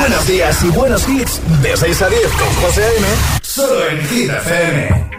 Buenos 0.00 0.26
días 0.26 0.64
y 0.64 0.68
buenos 0.70 1.06
hits. 1.08 1.40
De 1.62 1.76
6 1.76 2.02
a 2.02 2.08
10 2.08 2.22
con 2.32 2.48
José 2.62 2.82
A.M. 2.82 3.06
Solo 3.42 3.86
en 3.86 4.00
Hit 4.08 4.30
FM. 4.30 5.10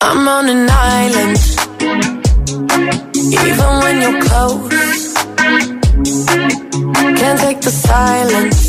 I'm 0.00 0.28
on 0.28 0.48
an 0.48 0.68
island. 0.70 1.38
Even 3.32 3.80
when 3.82 4.00
you're 4.00 4.20
close. 4.20 5.14
Can't 7.18 7.40
take 7.40 7.60
the 7.62 7.70
silence. 7.70 8.61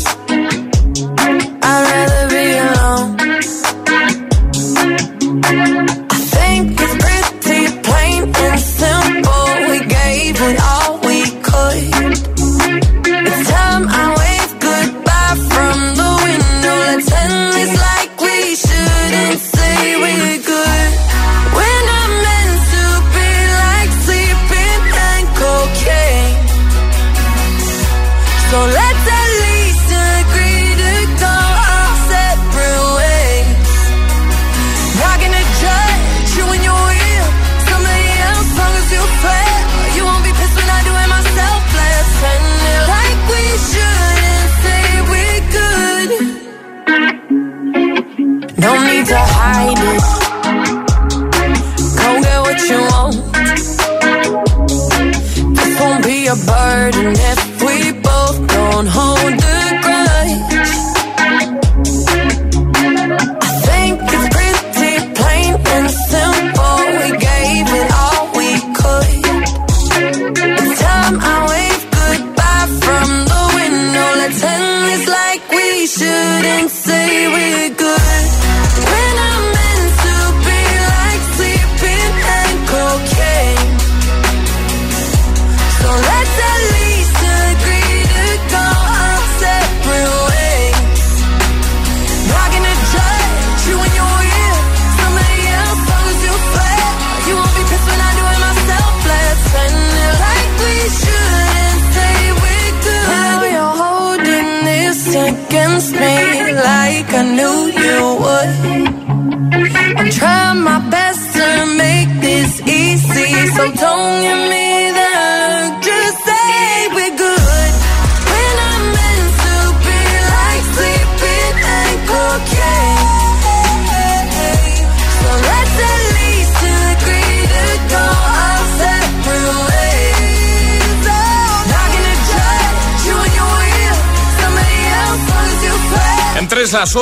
burden 56.74 57.12
if 57.16 57.53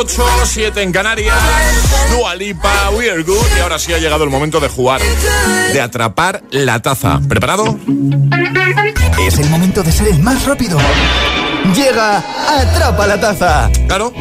8, 0.03 0.25
7 0.47 0.83
en 0.83 0.91
Canarias. 0.91 1.37
Dualipa, 2.11 2.91
We 2.91 3.09
Are 3.09 3.23
Good. 3.23 3.47
Y 3.57 3.61
ahora 3.61 3.79
sí 3.79 3.93
ha 3.93 3.99
llegado 3.99 4.25
el 4.25 4.31
momento 4.31 4.59
de 4.59 4.67
jugar, 4.67 5.01
de 5.73 5.81
atrapar 5.81 6.43
la 6.51 6.81
taza. 6.83 7.21
¿Preparado? 7.29 7.79
Es 9.21 9.39
el 9.39 9.49
momento 9.49 9.85
de 9.85 9.93
ser 9.93 10.09
el 10.09 10.19
más 10.19 10.45
rápido. 10.45 10.77
Llega, 11.77 12.19
atrapa 12.49 13.07
la 13.07 13.21
taza. 13.21 13.71
Claro, 13.87 14.13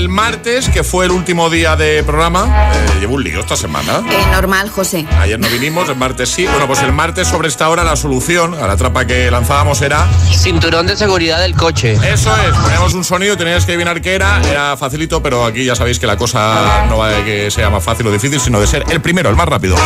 el 0.00 0.08
martes, 0.08 0.70
que 0.70 0.82
fue 0.82 1.04
el 1.04 1.10
último 1.10 1.50
día 1.50 1.76
de 1.76 2.02
programa, 2.02 2.72
eh, 2.72 3.00
llevo 3.00 3.16
un 3.16 3.22
lío 3.22 3.40
esta 3.40 3.54
semana. 3.54 4.02
Eh, 4.10 4.26
normal, 4.32 4.70
José. 4.70 5.06
Ayer 5.18 5.38
no 5.38 5.46
vinimos, 5.48 5.90
el 5.90 5.96
martes 5.96 6.30
sí. 6.30 6.46
Bueno, 6.46 6.66
pues 6.66 6.80
el 6.82 6.92
martes 6.92 7.28
sobre 7.28 7.48
esta 7.48 7.68
hora 7.68 7.84
la 7.84 7.96
solución 7.96 8.54
a 8.54 8.66
la 8.66 8.78
trampa 8.78 9.04
que 9.04 9.30
lanzábamos 9.30 9.82
era... 9.82 10.08
Cinturón 10.32 10.86
de 10.86 10.96
seguridad 10.96 11.38
del 11.40 11.54
coche. 11.54 11.98
Eso 12.02 12.34
es, 12.34 12.56
poníamos 12.56 12.94
un 12.94 13.04
sonido, 13.04 13.36
tenías 13.36 13.66
que 13.66 13.72
adivinar 13.72 14.00
qué 14.00 14.14
era, 14.14 14.40
era 14.48 14.74
facilito, 14.78 15.22
pero 15.22 15.44
aquí 15.44 15.66
ya 15.66 15.74
sabéis 15.74 15.98
que 15.98 16.06
la 16.06 16.16
cosa 16.16 16.86
no 16.88 16.96
va 16.96 17.08
de 17.10 17.22
que 17.22 17.50
sea 17.50 17.68
más 17.68 17.84
fácil 17.84 18.06
o 18.06 18.10
difícil, 18.10 18.40
sino 18.40 18.58
de 18.58 18.66
ser 18.66 18.84
el 18.88 19.02
primero, 19.02 19.28
el 19.28 19.36
más 19.36 19.48
rápido. 19.48 19.76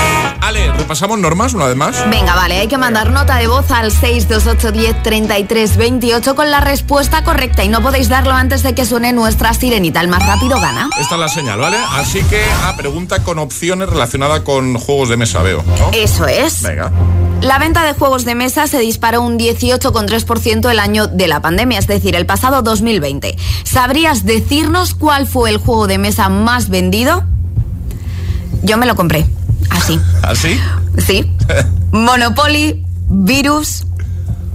Ale, 0.44 0.70
repasamos 0.72 1.18
normas 1.18 1.54
una 1.54 1.64
vez 1.64 1.74
más. 1.74 2.10
Venga, 2.10 2.34
vale, 2.34 2.58
hay 2.58 2.68
que 2.68 2.76
mandar 2.76 3.10
nota 3.10 3.36
de 3.36 3.46
voz 3.46 3.70
al 3.70 3.90
628 3.90 4.72
10 4.72 5.02
33 5.02 5.76
28 5.78 6.34
con 6.34 6.50
la 6.50 6.60
respuesta 6.60 7.24
correcta 7.24 7.64
y 7.64 7.68
no 7.68 7.80
podéis 7.80 8.10
darlo 8.10 8.32
antes 8.32 8.62
de 8.62 8.74
que 8.74 8.84
suene 8.84 9.14
nuestra 9.14 9.54
sirenita. 9.54 10.02
El 10.02 10.08
más 10.08 10.26
rápido 10.26 10.60
gana. 10.60 10.90
Esta 11.00 11.14
es 11.14 11.20
la 11.22 11.28
señal, 11.30 11.60
¿vale? 11.60 11.78
Así 11.92 12.22
que, 12.24 12.44
a 12.62 12.76
pregunta 12.76 13.22
con 13.22 13.38
opciones 13.38 13.88
relacionada 13.88 14.44
con 14.44 14.74
juegos 14.76 15.08
de 15.08 15.16
mesa, 15.16 15.40
veo. 15.40 15.62
¿no? 15.62 15.90
Eso 15.94 16.26
es. 16.26 16.60
Venga. 16.60 16.92
La 17.40 17.58
venta 17.58 17.82
de 17.82 17.94
juegos 17.94 18.26
de 18.26 18.34
mesa 18.34 18.66
se 18.66 18.80
disparó 18.80 19.22
un 19.22 19.38
18,3% 19.38 20.70
el 20.70 20.78
año 20.78 21.06
de 21.06 21.26
la 21.26 21.40
pandemia, 21.40 21.78
es 21.78 21.86
decir, 21.86 22.16
el 22.16 22.26
pasado 22.26 22.60
2020. 22.60 23.34
¿Sabrías 23.62 24.26
decirnos 24.26 24.94
cuál 24.94 25.26
fue 25.26 25.48
el 25.48 25.56
juego 25.56 25.86
de 25.86 25.96
mesa 25.96 26.28
más 26.28 26.68
vendido? 26.68 27.24
Yo 28.62 28.76
me 28.76 28.84
lo 28.84 28.94
compré. 28.94 29.24
Así. 29.70 30.00
¿Así? 30.22 30.60
Sí. 30.98 31.30
Monopoly, 31.92 32.84
Virus 33.08 33.84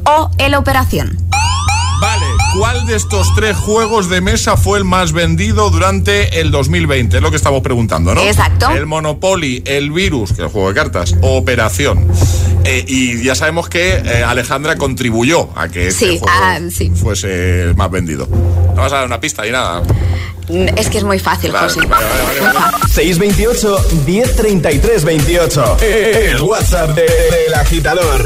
o 0.05 0.31
El 0.37 0.55
Operación. 0.55 1.17
¿Cuál 2.57 2.85
de 2.85 2.95
estos 2.95 3.33
tres 3.35 3.55
juegos 3.57 4.09
de 4.09 4.21
mesa 4.21 4.57
fue 4.57 4.77
el 4.79 4.85
más 4.85 5.11
vendido 5.11 5.69
durante 5.69 6.39
el 6.41 6.51
2020? 6.51 7.17
Es 7.17 7.21
lo 7.23 7.29
que 7.31 7.37
estamos 7.37 7.61
preguntando, 7.61 8.13
¿no? 8.15 8.21
Exacto. 8.21 8.69
El 8.71 8.85
Monopoly, 8.85 9.63
el 9.65 9.91
Virus, 9.91 10.29
que 10.29 10.41
es 10.41 10.47
el 10.47 10.47
juego 10.47 10.69
de 10.69 10.75
cartas, 10.75 11.15
Operación. 11.21 12.07
Eh, 12.65 12.83
y 12.87 13.23
ya 13.23 13.35
sabemos 13.35 13.69
que 13.69 13.95
eh, 13.95 14.23
Alejandra 14.23 14.75
contribuyó 14.77 15.49
a 15.55 15.69
que 15.69 15.87
este 15.87 16.05
Sí, 16.11 16.19
juego 16.19 16.27
ah, 16.29 16.59
sí. 16.75 16.89
fuese 16.93 17.63
el 17.63 17.75
más 17.75 17.89
vendido. 17.89 18.27
No 18.27 18.81
vas 18.81 18.91
a 18.93 18.97
dar 18.97 19.05
una 19.05 19.19
pista 19.19 19.47
y 19.47 19.51
nada. 19.51 19.81
Es 20.75 20.89
que 20.89 20.97
es 20.97 21.03
muy 21.03 21.19
fácil, 21.19 21.51
Vale, 21.51 21.67
José. 21.71 21.85
vale, 21.87 22.05
vale, 22.05 22.39
vale, 22.41 22.59
vale. 22.59 22.77
628 22.91 23.85
1033 24.05 25.03
28. 25.05 25.77
El 25.81 26.41
WhatsApp 26.41 26.89
de- 26.95 27.01
del 27.03 27.53
agitador. 27.53 28.25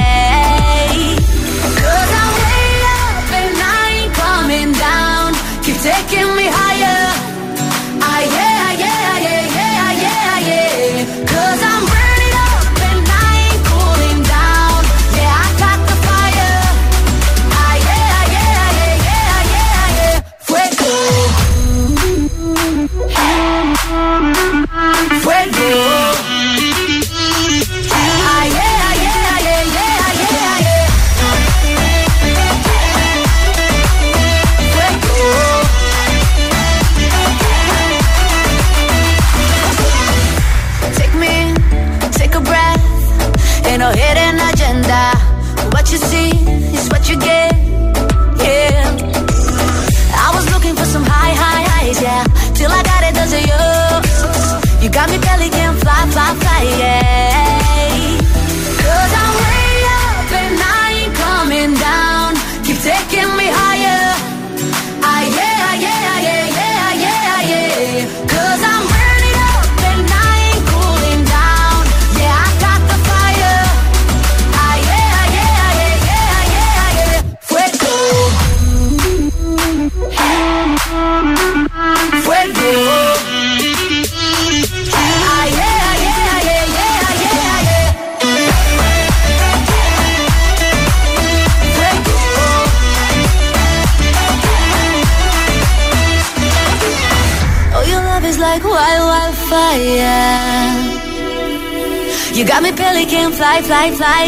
Fly, 103.81 103.95
fly, 103.95 104.20